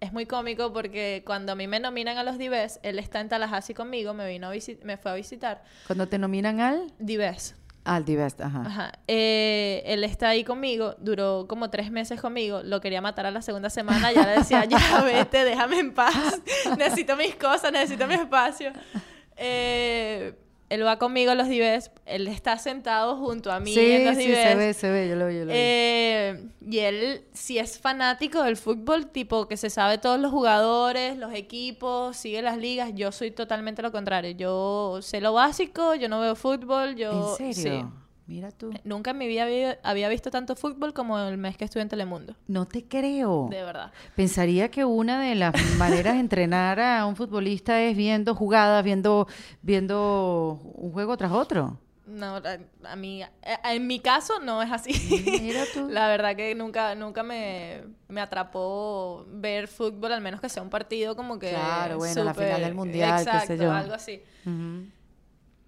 [0.00, 3.28] Es muy cómico porque cuando a mí me nominan a los Dives, él está en
[3.28, 4.52] Tallahassee conmigo, me vino a
[4.84, 5.62] me fue a visitar.
[5.86, 6.92] Cuando te nominan al...
[6.98, 7.54] Dives.
[7.88, 8.62] Al Divest, ajá.
[8.66, 8.92] Ajá.
[9.06, 13.40] Eh, él está ahí conmigo, duró como tres meses conmigo, lo quería matar a la
[13.40, 16.42] segunda semana, ya le decía, ya vete, déjame en paz,
[16.76, 18.72] necesito mis cosas, necesito mi espacio.
[19.36, 20.34] Eh,
[20.68, 24.16] él va conmigo a los Dives, él está sentado junto a mí sí, en los
[24.16, 24.48] sí, Dives.
[24.48, 25.52] se ve, se ve, yo lo vi, yo lo vi.
[25.54, 31.16] Eh, y él sí es fanático del fútbol, tipo que se sabe todos los jugadores,
[31.16, 32.90] los equipos, sigue las ligas.
[32.94, 34.32] Yo soy totalmente lo contrario.
[34.32, 37.36] Yo sé lo básico, yo no veo fútbol, yo...
[37.38, 37.82] ¿En sí.
[38.28, 38.70] Mira tú.
[38.84, 41.88] Nunca en mi vida había, había visto tanto fútbol como el mes que estuve en
[41.88, 42.36] Telemundo.
[42.46, 43.48] No te creo.
[43.50, 43.90] De verdad.
[44.16, 49.26] Pensaría que una de las maneras de entrenar a un futbolista es viendo jugadas, viendo,
[49.62, 51.78] viendo un juego tras otro.
[52.06, 52.58] No, a,
[52.90, 53.30] a mí, a-
[53.72, 54.92] en mi caso no es así.
[55.42, 55.88] Mira tú.
[55.90, 60.70] La verdad que nunca, nunca me, me atrapó ver fútbol, al menos que sea un
[60.70, 61.50] partido como que.
[61.50, 63.72] Claro, bueno, la final del Mundial, qué sé Exacto, yo.
[63.72, 64.22] algo así.
[64.46, 64.86] Ujú.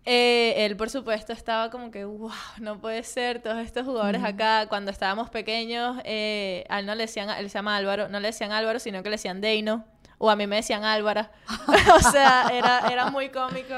[0.06, 4.66] Eh, él, por supuesto, estaba como que, wow, no puede ser, todos estos jugadores acá.
[4.68, 8.28] Cuando estábamos pequeños, eh, a él no le decían, él se llama Álvaro, no le
[8.28, 9.84] decían Álvaro, sino que le decían Deino.
[10.18, 11.30] O a mí me decían Álvara.
[11.94, 13.74] o sea, era, era muy cómico.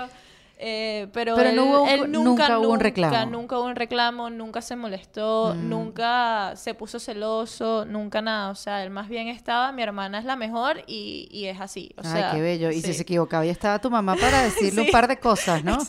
[0.64, 3.26] Eh, pero Pero él, no hubo un- él nunca nunca, hubo un reclamo.
[3.32, 8.50] Nunca hubo un reclamo, nunca se molestó, nunca se puso celoso, nunca nada.
[8.50, 11.92] O sea, él más bien estaba, mi hermana es la mejor y, y es así.
[11.96, 12.70] O Ay, sea, qué bello.
[12.70, 14.86] Y si se equivocaba, ya estaba tu mamá para decirle Sí.
[14.86, 15.78] un par de cosas, ¿no?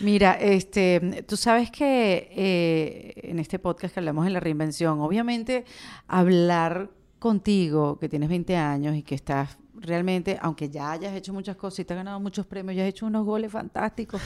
[0.00, 5.64] Mira, este, tú sabes que eh, en este podcast que hablamos de la reinvención, obviamente
[6.06, 11.56] hablar contigo, que tienes 20 años y que estás realmente, aunque ya hayas hecho muchas
[11.56, 14.20] cosas y te has ganado muchos premios, ya has hecho unos goles fantásticos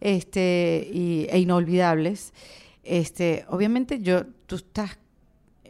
[0.00, 2.32] este, y, e inolvidables,
[2.82, 4.98] este, obviamente yo, tú estás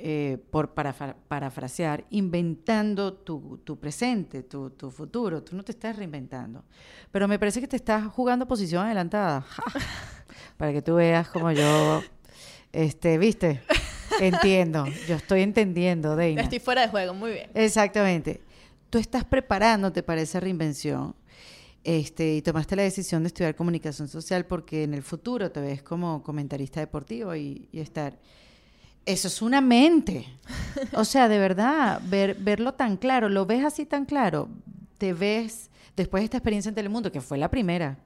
[0.01, 5.43] eh, por parafa- parafrasear, inventando tu, tu presente, tu, tu futuro.
[5.43, 6.63] Tú no te estás reinventando.
[7.11, 9.45] Pero me parece que te estás jugando posición adelantada.
[10.57, 12.03] Para que tú veas como yo,
[12.73, 13.61] este, ¿viste?
[14.21, 14.87] Entiendo.
[15.09, 16.43] Yo estoy entendiendo, Deina.
[16.43, 17.51] Estoy fuera de juego, muy bien.
[17.55, 18.41] Exactamente.
[18.91, 21.15] Tú estás preparándote para esa reinvención
[21.85, 25.83] este, y tomaste la decisión de estudiar comunicación social porque en el futuro te ves
[25.83, 28.19] como comentarista deportivo y, y estar...
[29.07, 30.27] Eso es una mente.
[30.93, 34.49] O sea, de verdad, ver, verlo tan claro, lo ves así tan claro,
[34.99, 37.97] te ves, después de esta experiencia en Telemundo, que fue la primera,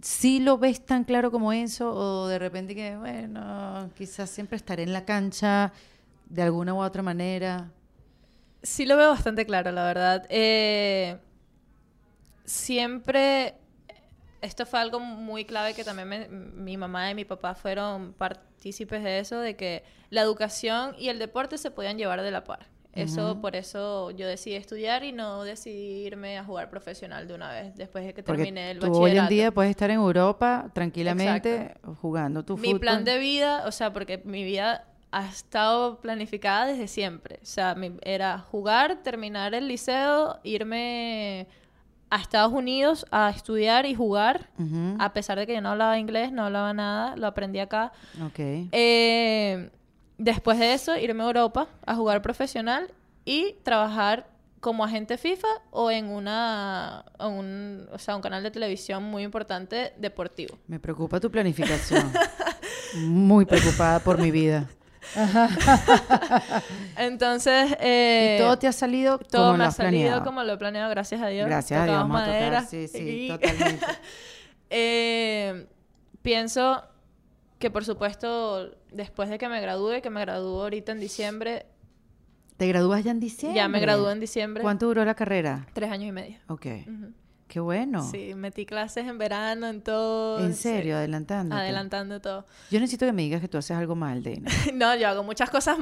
[0.00, 1.94] ¿sí lo ves tan claro como eso?
[1.94, 5.72] O de repente que, bueno, quizás siempre estaré en la cancha
[6.28, 7.70] de alguna u otra manera.
[8.62, 10.26] Sí lo veo bastante claro, la verdad.
[10.28, 11.18] Eh,
[12.44, 13.54] siempre,
[14.40, 19.02] esto fue algo muy clave que también me- mi mamá y mi papá fueron partícipes
[19.02, 22.68] de eso, de que la educación y el deporte se podían llevar de la par.
[22.94, 27.50] Eso, por eso yo decidí estudiar y no decidí irme a jugar profesional de una
[27.50, 29.04] vez, después de que Porque terminé el tú bachillerato.
[29.04, 32.80] hoy en día puedes estar en Europa tranquilamente jugando tu mi fútbol.
[32.80, 37.38] plan de vida, o sea, porque mi vida ha estado planificada desde siempre.
[37.42, 41.46] O sea, mi- era jugar, terminar el liceo, irme
[42.10, 44.48] a Estados Unidos a estudiar y jugar,
[44.98, 47.92] a pesar de que yo no hablaba inglés, no hablaba nada, lo aprendí acá.
[48.26, 48.38] Ok.
[48.72, 49.70] Eh,
[50.18, 52.90] después de eso, irme a Europa a jugar profesional
[53.24, 54.26] y trabajar
[54.60, 59.22] como agente FIFA o en una en un, o sea, un canal de televisión muy
[59.24, 60.58] importante deportivo.
[60.68, 62.12] Me preocupa tu planificación.
[62.94, 64.68] Muy preocupada por mi vida.
[66.96, 70.24] Entonces, eh, y todo te ha salido todo como me lo ha salido planeado.
[70.24, 71.46] como lo he planeado, gracias a Dios.
[71.46, 72.40] Gracias a Dios, vamos a tocar.
[72.40, 72.64] madera.
[72.66, 73.86] Sí, sí, Y- totalmente.
[74.74, 75.66] Eh,
[76.22, 76.82] pienso
[77.58, 81.66] que, por supuesto, después de que me gradúe, que me gradúo ahorita en diciembre,
[82.56, 83.56] ¿Te gradúas ya en diciembre?
[83.56, 85.66] ya me gradué en diciembre, ¿Cuánto duró la carrera?
[85.74, 86.38] tres años y medio.
[86.48, 86.66] Ok.
[87.52, 88.02] Qué bueno.
[88.10, 90.42] Sí, metí clases en verano, en todo.
[90.42, 91.54] En serio, adelantando.
[91.54, 92.46] adelantando todo.
[92.70, 94.50] Yo necesito que me digas que tú haces algo mal, Dana.
[94.72, 95.78] no, yo hago muchas cosas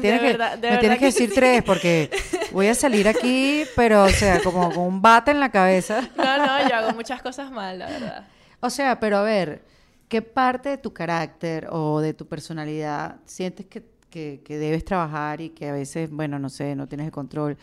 [0.00, 1.34] me de que, verdad, de me verdad tienes que decir sí.
[1.34, 2.10] tres porque
[2.52, 6.08] voy a salir aquí, pero o sea, como con un bate en la cabeza.
[6.16, 8.26] No, no, yo hago muchas cosas mal, la verdad.
[8.60, 9.62] O sea, pero a ver,
[10.08, 15.42] ¿qué parte de tu carácter o de tu personalidad sientes que, que- que debes trabajar
[15.42, 17.58] y que a veces, bueno, no sé, no tienes el control?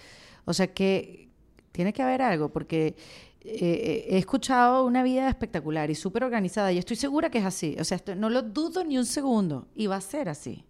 [0.46, 1.28] O sea, que
[1.72, 2.96] tiene que haber algo, porque
[3.44, 7.76] eh, he escuchado una vida espectacular y súper organizada y estoy segura que es así.
[7.80, 10.64] O sea, esto- no lo dudo ni un segundo y va a ser así.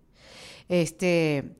[0.69, 1.55] Este,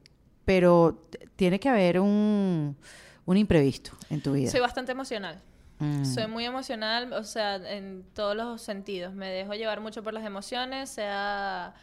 [0.46, 2.78] pero tiene que haber un,
[3.26, 4.50] un imprevisto en tu vida.
[4.50, 5.42] Soy bastante emocional.
[5.80, 6.06] Mm.
[6.06, 9.14] Soy muy emocional, o sea, en todos los sentidos.
[9.14, 11.74] Me dejo llevar mucho por las emociones, sea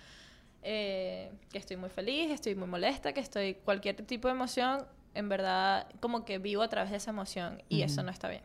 [0.62, 5.28] eh, que estoy muy feliz, estoy muy molesta, que estoy cualquier tipo de emoción, en
[5.28, 8.42] verdad como que vivo a través de esa emoción y eso no está bien.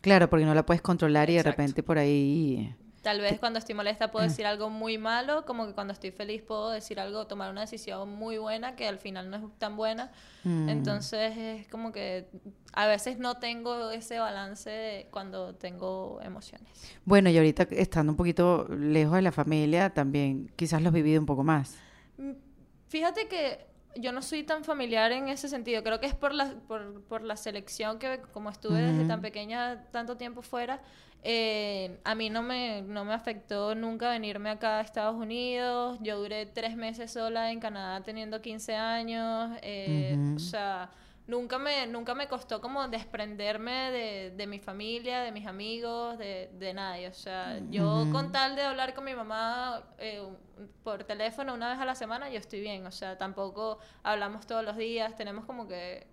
[0.00, 2.74] Claro, porque no la puedes controlar y de repente por ahí...
[3.02, 6.42] Tal vez cuando estoy molesta puedo decir algo muy malo, como que cuando estoy feliz
[6.42, 10.10] puedo decir algo, tomar una decisión muy buena que al final no es tan buena.
[10.42, 10.68] Mm.
[10.68, 12.26] Entonces es como que
[12.72, 16.68] a veces no tengo ese balance cuando tengo emociones.
[17.04, 21.20] Bueno, y ahorita estando un poquito lejos de la familia, también quizás lo has vivido
[21.20, 21.78] un poco más.
[22.18, 22.32] Mm,
[22.88, 23.66] Fíjate que
[24.00, 25.82] yo no soy tan familiar en ese sentido.
[25.82, 29.84] Creo que es por la, por, por la selección que como estuve desde tan pequeña
[29.90, 30.80] tanto tiempo fuera,
[31.22, 35.98] eh, a mí no me, no me afectó nunca venirme acá a Estados Unidos.
[36.00, 39.50] Yo duré tres meses sola en Canadá teniendo 15 años.
[39.62, 40.16] eh.
[40.36, 40.90] O sea,
[41.26, 46.50] nunca me, nunca me costó como desprenderme de, de mi familia, de mis amigos, de,
[46.58, 47.08] de nadie.
[47.08, 50.22] O sea, yo con tal de hablar con mi mamá eh,
[50.84, 52.86] por teléfono una vez a la semana, yo estoy bien.
[52.86, 56.06] O sea, tampoco hablamos todos los días, tenemos como que...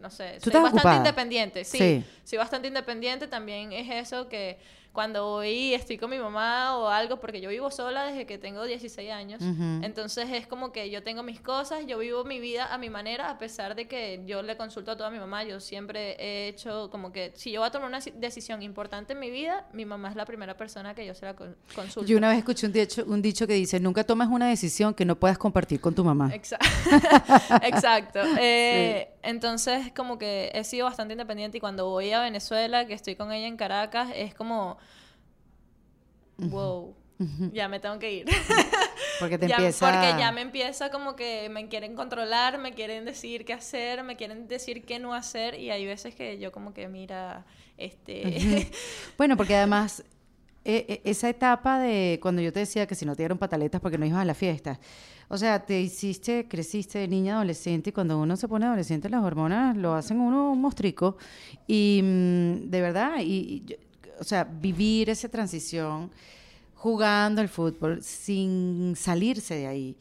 [0.00, 0.96] No sé, ¿Tú soy bastante ocupada?
[0.96, 2.04] independiente, sí, Sí.
[2.24, 4.58] Soy bastante independiente, también es eso que
[4.92, 8.64] cuando voy estoy con mi mamá o algo, porque yo vivo sola desde que tengo
[8.64, 9.80] 16 años, Ujú.
[9.84, 13.30] entonces es como que yo tengo mis cosas, yo vivo mi vida a mi manera,
[13.30, 16.90] a pesar de que yo le consulto a toda mi mamá, yo siempre he hecho
[16.90, 19.84] como que si yo voy a tomar una si- decisión importante en mi vida, mi
[19.84, 22.08] mamá es la primera persona que yo se la con- consulto.
[22.08, 25.04] Yo una vez escuché un dicho, un dicho que dice, nunca tomes una decisión que
[25.04, 26.30] no puedas compartir con tu mamá.
[26.34, 26.58] Exa-
[27.62, 28.20] Exacto.
[28.42, 33.16] Eh, Entonces, como que he sido bastante independiente y cuando voy a Venezuela, que estoy
[33.16, 34.78] con ella en Caracas, es como,
[36.38, 36.94] wow,
[37.52, 38.26] ya me tengo que ir.
[39.20, 39.90] Porque te Ya- empieza...
[39.90, 44.16] Porque ya me empieza como que me quieren controlar, me quieren decir qué hacer, me
[44.16, 47.44] quieren decir qué no hacer y hay veces que yo como que, mira,
[47.76, 48.70] este...
[49.18, 50.02] Bueno, porque además
[50.64, 53.80] eh, eh, esa etapa de cuando yo te decía que si no te dieron pataletas
[53.82, 54.80] porque no ibas a la fiesta.
[55.32, 59.22] O sea, te hiciste, creciste de niña adolescente y cuando uno se pone adolescente las
[59.22, 61.16] hormonas lo hacen uno un mostrico.
[61.68, 63.22] Y mm, de verdad, y,
[63.68, 63.76] y
[64.18, 66.10] o sea, vivir esa transición
[66.74, 69.96] jugando el fútbol sin salirse de ahí.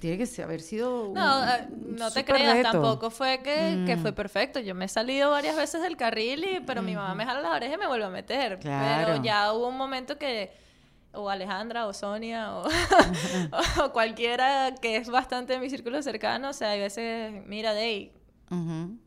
[0.00, 1.66] Tiene que haber sido un, No, eh,
[1.96, 2.72] no te creas, reto.
[2.72, 4.14] tampoco fue que, que fue Mm.
[4.14, 4.60] perfecto.
[4.60, 7.52] Yo me he salido varias veces del carril, y, pero mi mamá me jala las
[7.52, 8.58] orejas y me vuelve a meter.
[8.58, 9.06] Claro.
[9.12, 10.50] Pero ya hubo un momento que,
[11.14, 12.64] o Alejandra, o Sonia, o,
[13.84, 18.12] o cualquiera que es bastante de mi círculo cercano, o sea, hay veces, mira, Dey,
[18.50, 18.98] Ujú.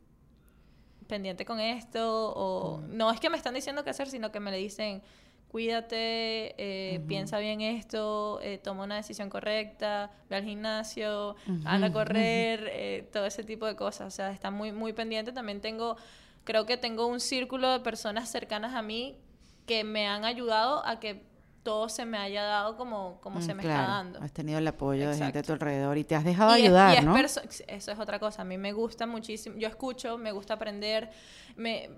[1.08, 4.52] pendiente con esto, o no es que me están diciendo qué hacer, sino que me
[4.52, 5.02] le dicen,
[5.48, 11.36] cuídate, eh, piensa bien esto, eh, toma una decisión correcta, ve al gimnasio,
[11.66, 15.32] anda a correr, eh, todo ese tipo de cosas, o sea, está muy, muy pendiente.
[15.32, 15.96] También tengo,
[16.44, 19.18] creo que tengo un círculo de personas cercanas a mí
[19.66, 21.24] que me han ayudado a que
[21.68, 24.20] todo se me haya dado como, como se Mm, me claro, está dando.
[24.22, 26.60] Has tenido el apoyo de gente a tu alrededor y te has dejado Y es-
[26.62, 27.18] y ayudar, es ¿no?
[27.18, 28.44] Eso es otra cosa.
[28.44, 29.58] A mí me gusta muchísimo.
[29.58, 31.10] Yo escucho, me gusta aprender.
[31.58, 31.90] Me,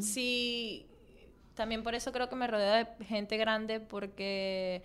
[0.00, 0.86] sí,
[1.54, 4.82] también por eso creo que me rodeo de gente grande porque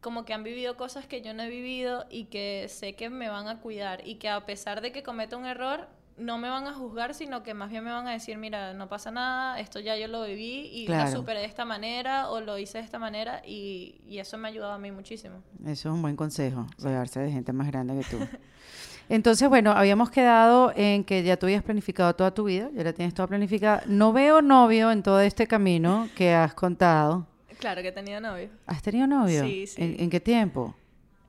[0.00, 3.28] como que han vivido cosas que yo no he vivido y que sé que me
[3.28, 5.88] van a cuidar y que a pesar de que cometa un error
[6.18, 8.88] no me van a juzgar, sino que más bien me van a decir, mira, no
[8.88, 11.10] pasa nada, esto ya yo lo viví y Claro.
[11.10, 14.48] lo superé de esta manera o lo hice de esta manera y, y eso me
[14.48, 15.42] ha ayudado a mí muchísimo.
[15.64, 18.18] Eso es un buen consejo, rodearse de gente más grande que tú.
[19.08, 22.92] Entonces, bueno, habíamos quedado en que ya tú habías planificado toda tu vida, ya la
[22.92, 23.82] tienes toda planificada.
[23.86, 27.26] No veo novio en todo este camino que has contado.
[27.58, 28.48] Claro que he tenido novio.
[28.66, 29.42] ¿Has tenido novio?
[29.44, 29.82] Sí, sí.
[29.82, 30.74] ¿En, en qué tiempo?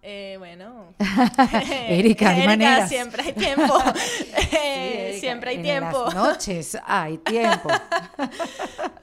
[0.04, 0.94] Eh, bueno.
[1.88, 2.90] Erika, hay maneras.
[2.90, 3.78] siempre hay tiempo.
[4.54, 6.06] Eh, Erika, siempre hay en tiempo.
[6.06, 7.70] las noches hay tiempo.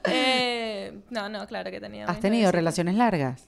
[0.05, 2.09] Eh, no, no, claro que tenido.
[2.09, 3.47] ¿Has tenido relaciones largas?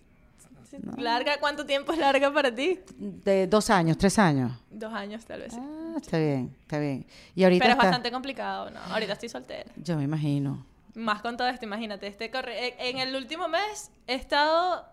[0.97, 1.37] ¿Larga?
[1.39, 2.79] ¿Cuánto tiempo es larga para ti?
[2.97, 4.51] De dos años, tres años.
[4.69, 5.53] Dos años, tal vez.
[5.57, 7.05] Ah, está bien, está bien.
[7.35, 8.79] Y ahorita Pero es bastante complicado, ¿no?
[8.93, 9.69] Ahorita estoy soltera.
[9.75, 10.65] Yo me imagino.
[10.93, 12.07] Más con todo esto, imagínate.
[12.07, 12.67] Este corre...
[12.79, 14.85] en- En el último mes he estado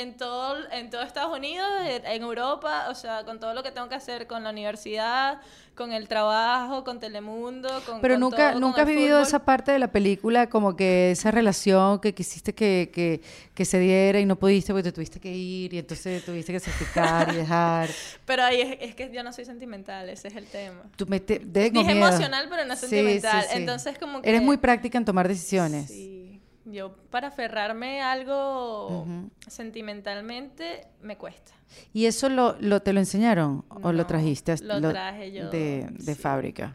[0.00, 3.88] en todo, en todo Estados Unidos, en Europa, o sea, con todo lo que tengo
[3.88, 5.40] que hacer con la universidad,
[5.74, 9.26] con el trabajo, con Telemundo, con Pero con nunca, todo, nunca has vivido fútbol.
[9.28, 13.20] esa parte de la película, como que esa relación que quisiste que, que,
[13.54, 16.60] que se diera y no pudiste porque te tuviste que ir y entonces tuviste que
[16.60, 17.88] sacrificar y dejar.
[18.24, 20.82] Pero ahí es, es que yo no soy sentimental, ese es el tema.
[20.96, 22.08] Tú me te- tengo Dije miedo.
[22.08, 23.42] emocional, pero no Sí, sentimental.
[23.42, 23.58] sí, sí.
[23.58, 24.28] Entonces, como que...
[24.28, 25.88] Eres muy práctica en tomar decisiones.
[25.88, 26.37] Sí.
[26.70, 29.06] Yo, para aferrarme a algo
[29.46, 31.52] sentimentalmente, me cuesta.
[31.92, 36.14] ¿Y eso lo, lo te lo enseñaron o lo trajiste lo traje yo, de, de
[36.14, 36.20] sí.
[36.20, 36.74] fábrica?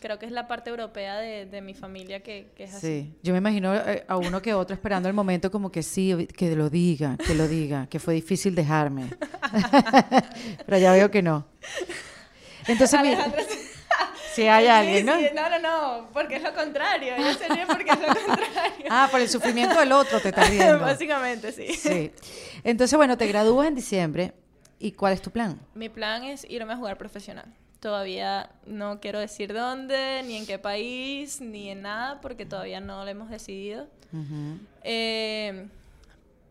[0.00, 2.86] Creo que es la parte europea de, de mi familia que, que es así.
[2.86, 6.26] Sí, yo me imagino eh, a uno que otro esperando el momento como que sí,
[6.36, 9.10] que lo diga, que lo diga, que fue difícil dejarme.
[10.66, 11.46] Pero ya veo que no.
[12.66, 13.58] Entonces, mi- Alejandra, sí.
[14.34, 15.18] Si hay Sí, alguien, ¿no?
[15.18, 17.14] sí, no, no, no, porque es lo contrario.
[17.16, 18.86] Ella se ríe porque es lo contrario.
[18.90, 20.78] Ah, por el sufrimiento del otro te estás riendo.
[20.80, 21.72] Básicamente, sí.
[21.74, 22.12] Sí.
[22.64, 24.32] Entonces, bueno, te gradúas en diciembre.
[24.78, 25.60] ¿Y cuál es tu plan?
[25.74, 27.46] Mi plan es irme a jugar profesional.
[27.78, 33.04] Todavía no quiero decir dónde, ni en qué país, ni en nada, porque todavía no
[33.04, 33.88] lo hemos decidido.
[34.12, 34.58] Ujú.
[34.82, 35.66] Eh,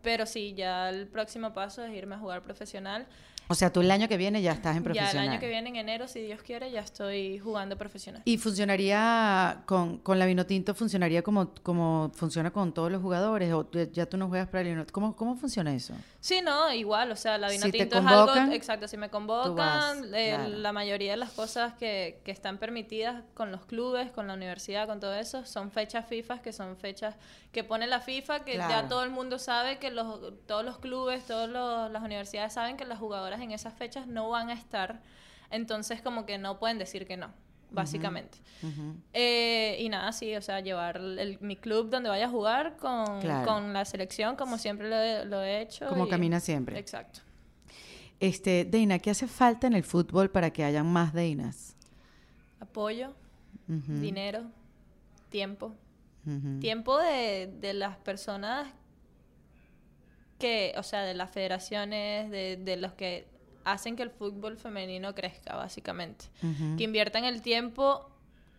[0.02, 3.06] pero sí, ya el próximo paso es irme a jugar profesional.
[3.52, 5.24] O sea, tú el año que viene ya estás en Ya profesional.
[5.26, 8.22] el año que viene, en enero, si Dios quiere, ya estoy jugando profesional.
[8.24, 13.52] ¿Y funcionaría con, con la Vinotinto, funcionaría como, como funciona con todos los jugadores?
[13.52, 14.92] ¿O ya tú no juegas para el Vinotinto?
[14.94, 15.94] ¿Cómo, ¿Cómo funciona eso?
[16.20, 18.96] Sí, no, igual, o sea, la Si vino te tinto es convocan, algo, exacto, si
[18.96, 20.48] me convocan, vas, eh, claro.
[20.48, 24.86] la mayoría de las cosas que, que están permitidas con los clubes, con la universidad,
[24.86, 27.16] con todo eso, son fechas FIFA, que son fechas
[27.50, 28.70] que pone la FIFA, que Claro.
[28.70, 31.50] ya todo el mundo sabe que los, todos los clubes, todas
[31.90, 35.00] las universidades saben que las jugadoras en esas fechas no van a estar,
[35.50, 37.30] entonces como que no pueden decir que no,
[37.70, 38.38] básicamente.
[39.12, 43.20] Eh, y nada, sí, o sea, llevar el- mi club donde vaya a jugar con,
[43.20, 43.46] Claro.
[43.46, 45.88] con la selección, como siempre lo he, lo he hecho.
[45.88, 46.78] Como y- camina siempre.
[46.78, 47.20] Exacto.
[48.20, 51.76] Este, Deina, ¿qué hace falta en el fútbol para que hayan más Deinas?
[52.60, 53.12] Apoyo,
[53.66, 54.44] dinero,
[55.28, 55.74] tiempo.
[56.60, 58.68] Tiempo de, de las personas
[60.42, 63.26] que, o sea, de las federaciones, de, de los que
[63.64, 66.24] hacen que el fútbol femenino crezca, básicamente.
[66.76, 68.10] Que inviertan el tiempo,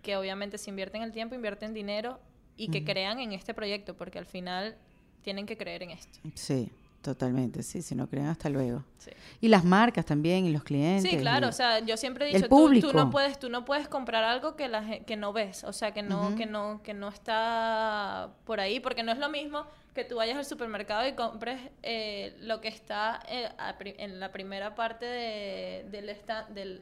[0.02, 2.20] que obviamente si invierten el tiempo, invierten dinero
[2.56, 4.76] y que crean en este proyecto, porque al final
[5.22, 6.20] tienen que creer en esto.
[6.36, 6.72] Sí,
[7.04, 8.82] Totalmente, sí, si no creen hasta luego.
[8.98, 9.12] Sí.
[9.42, 11.12] Y las marcas también, y los clientes.
[11.12, 13.50] Sí, claro, y- o sea, yo siempre he el dicho, tú, tú no puedes, tú
[13.50, 16.80] no puedes comprar algo que la que no ves, o sea, que no, que no,
[16.82, 21.08] que no está por ahí, porque no es lo mismo que tú vayas al supermercado
[21.08, 26.44] y compres eh, lo que está eh, a en la primera parte de- del esta-
[26.50, 26.82] del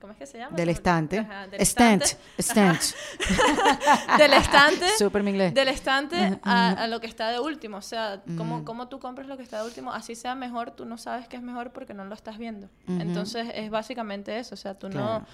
[0.00, 0.54] ¿cómo es que se llama?
[0.54, 1.20] Del estante.
[1.20, 2.02] Ajá, del Stand,
[2.36, 2.94] estante.
[4.18, 5.54] del estante Súper mi inglés.
[5.54, 9.26] del estante a, a lo que está de último o sea ¿cómo, cómo tú compras
[9.26, 11.94] lo que está de último así sea mejor tú no sabes que es mejor porque
[11.94, 15.20] no lo estás viendo entonces es básicamente eso o sea tú Claro.
[15.20, 15.26] no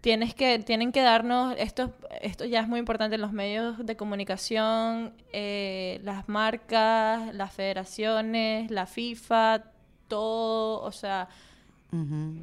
[0.00, 5.12] tienes que tienen que darnos esto esto ya es muy importante los medios de comunicación
[5.32, 9.64] eh, las marcas las federaciones la FIFA
[10.08, 11.28] todo o sea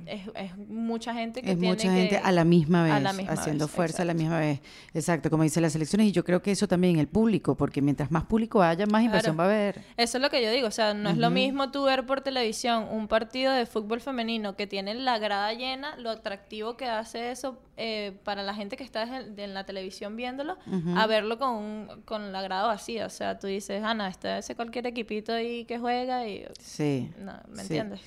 [0.06, 3.00] Es, es mucha gente que Es tiene mucha que- gente a la misma vez, a
[3.00, 4.60] la misma haciendo vez, fuerza a la misma vez.
[4.94, 6.08] Exacto, como dicen las elecciones.
[6.08, 9.38] Y yo creo que eso también el público, porque mientras más público haya, más inversión
[9.40, 9.82] va a haber.
[9.96, 12.22] Eso es lo que yo digo, o sea, no es lo mismo tú ver por
[12.22, 17.32] televisión un partido de fútbol femenino que tiene la grada llena, lo atractivo que hace
[17.32, 20.58] eso eh, para la gente que está en, en la televisión viéndolo,
[20.96, 23.06] a verlo con, un- con la grada vacía.
[23.06, 26.46] O sea, tú dices, Ana, está ese cualquier equipito ahí que juega y...
[26.60, 27.10] Sí.
[27.20, 27.62] No, ¿me sí.
[27.62, 28.02] entiendes?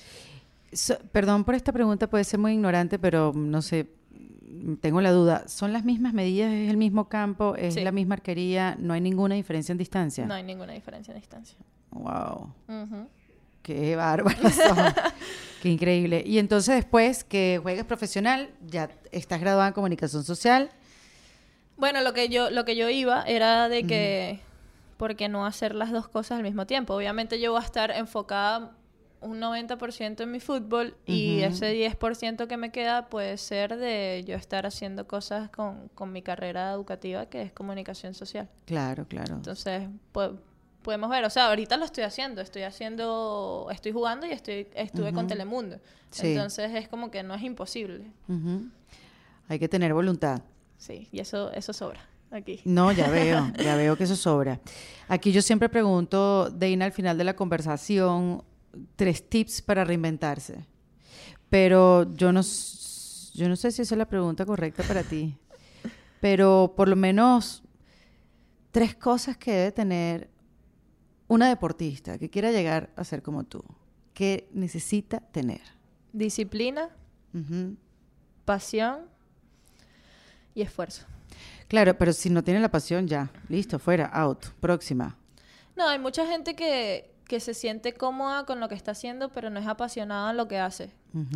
[0.73, 3.87] So- perdón por esta pregunta, puede ser muy ignorante, pero no sé,
[4.79, 5.47] tengo la duda.
[5.47, 6.51] ¿Son las mismas medidas?
[6.53, 7.55] ¿Es el mismo campo?
[7.55, 7.81] ¿Es Sí.
[7.81, 8.75] la misma arquería?
[8.79, 10.25] ¿No hay ninguna diferencia en distancia?
[10.25, 11.57] No hay ninguna diferencia en distancia.
[11.91, 12.53] Wow.
[12.67, 13.07] Ujú.
[13.63, 14.77] Qué bárbaros son.
[15.61, 16.23] Qué increíble.
[16.25, 20.69] Y entonces después que juegues profesional, ya estás graduada en comunicación social.
[21.77, 24.39] Bueno, lo que yo, lo que yo iba era de que,
[24.97, 26.93] ¿por qué no hacer las dos cosas al mismo tiempo?
[26.95, 28.71] Obviamente yo voy a estar enfocada
[29.21, 34.35] un 90% en mi fútbol y ese 10% que me queda puede ser de yo
[34.35, 38.49] estar haciendo cosas con, con mi carrera educativa que es comunicación social.
[38.65, 39.35] Claro, claro.
[39.35, 40.37] Entonces, po-
[40.81, 45.13] podemos ver, o sea, ahorita lo estoy haciendo, estoy haciendo, estoy jugando y estoy, estuve
[45.13, 45.77] con Telemundo.
[46.09, 46.31] Sí.
[46.33, 48.11] Entonces es como que no es imposible.
[49.47, 50.41] Hay que tener voluntad.
[50.77, 51.99] Sí, y eso, eso sobra
[52.31, 52.61] aquí.
[52.65, 54.59] No, ya veo, ya veo que eso sobra.
[55.07, 58.43] Aquí yo siempre pregunto, Deina, al final de la conversación,
[58.95, 60.65] tres tips para reinventarse.
[61.49, 62.41] Pero yo no,
[63.33, 65.35] yo no sé si esa es la pregunta correcta para ti.
[66.19, 67.63] Pero por lo menos
[68.71, 70.29] tres cosas que debe tener
[71.27, 73.63] una deportista que quiera llegar a ser como tú.
[74.13, 75.61] que necesita tener?
[76.13, 76.89] Disciplina,
[78.45, 79.05] pasión
[80.53, 81.05] y esfuerzo.
[81.67, 85.17] Claro, pero si no tiene la pasión, ya, listo, fuera, out, próxima.
[85.75, 89.49] No, hay mucha gente que, que se siente cómoda con lo que está haciendo, pero
[89.49, 90.91] no es apasionada en lo que hace.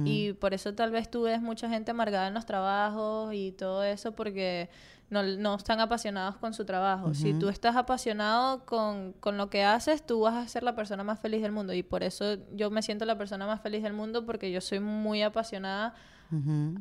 [0.06, 3.84] Y por eso tal vez tú ves mucha gente amargada en los trabajos y todo
[3.84, 4.70] eso, porque
[5.10, 7.14] no, no están apasionados con su trabajo.
[7.14, 11.04] Si tú estás apasionado con, con lo que haces, tú vas a ser la persona
[11.04, 11.72] más feliz del mundo.
[11.74, 14.80] Y por eso yo me siento la persona más feliz del mundo, porque yo soy
[14.82, 15.94] muy apasionada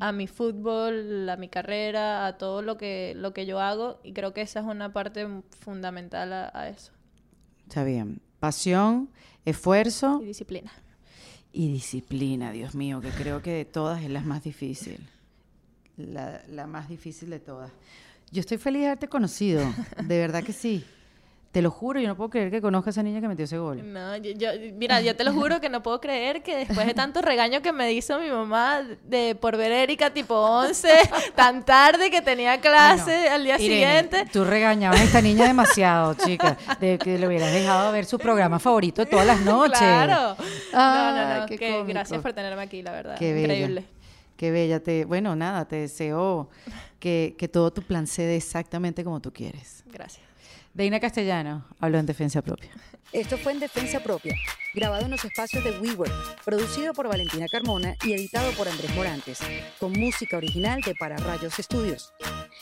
[0.01, 4.01] a mi fútbol, a mi carrera, a todo lo que, lo que yo hago.
[4.03, 5.29] Y creo que esa es una parte
[5.61, 6.93] fundamental a- a eso.
[7.69, 8.21] Está bien.
[8.45, 9.09] Pasión,
[9.47, 10.71] esfuerzo Y disciplina.
[11.51, 14.99] y disciplina, Dios mío, que creo que de todas es la más difícil.
[15.97, 17.71] La, la más difícil de todas.
[18.33, 19.63] Yo estoy feliz de haberte conocido,
[19.97, 20.85] de verdad que sí.
[21.55, 23.59] Te lo juro, yo no puedo creer que conozca a esa niña que metió ese
[23.59, 23.93] gol.
[23.93, 26.95] No, yo, yo- mira, yo te lo juro que no puedo creer que después de
[26.95, 30.89] tanto regaño que me hizo mi mamá de por ver Erika tipo 11,
[31.37, 34.31] tan tarde que tenía clase al día Irene, siguiente.
[34.33, 38.59] Tú regañabas a esta niña demasiado, chica, de que le hubieras dejado ver su programa
[38.59, 39.79] favorito de todas las noches.
[39.79, 40.35] Claro.
[40.73, 41.47] No, no, no.
[41.47, 41.87] qué que cómico.
[41.87, 43.17] gracias por tenerme aquí, la verdad.
[43.17, 43.55] Qué bella.
[43.55, 43.85] Increíble.
[44.37, 44.81] Qué bella.
[44.83, 46.49] Te, bueno, nada, te deseo
[46.99, 49.85] que, que todo tu plan se dé exactamente como tú quieres.
[49.87, 50.25] Gracias.
[50.75, 52.71] Deina Castellano habló en defensa propia.
[53.13, 54.35] Esto fue en Defensa Propia,
[54.75, 59.39] grabado en los espacios de WeWork, producido por Valentina Carmona y editado por Andrés Morantes,
[59.79, 62.13] con música original de Para Rayos Estudios.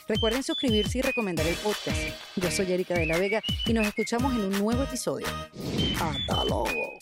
[0.08, 1.96] Recuerden suscribirse y recomendar el podcast.
[2.36, 5.26] Yo soy Erika de la Vega y nos escuchamos en un nuevo episodio.
[5.98, 6.98] ¡Hasta luego!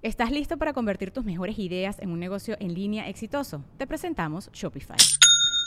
[0.00, 3.64] ¿Estás listo para convertir tus mejores ideas en un negocio en línea exitoso?
[3.78, 4.96] Te presentamos Shopify.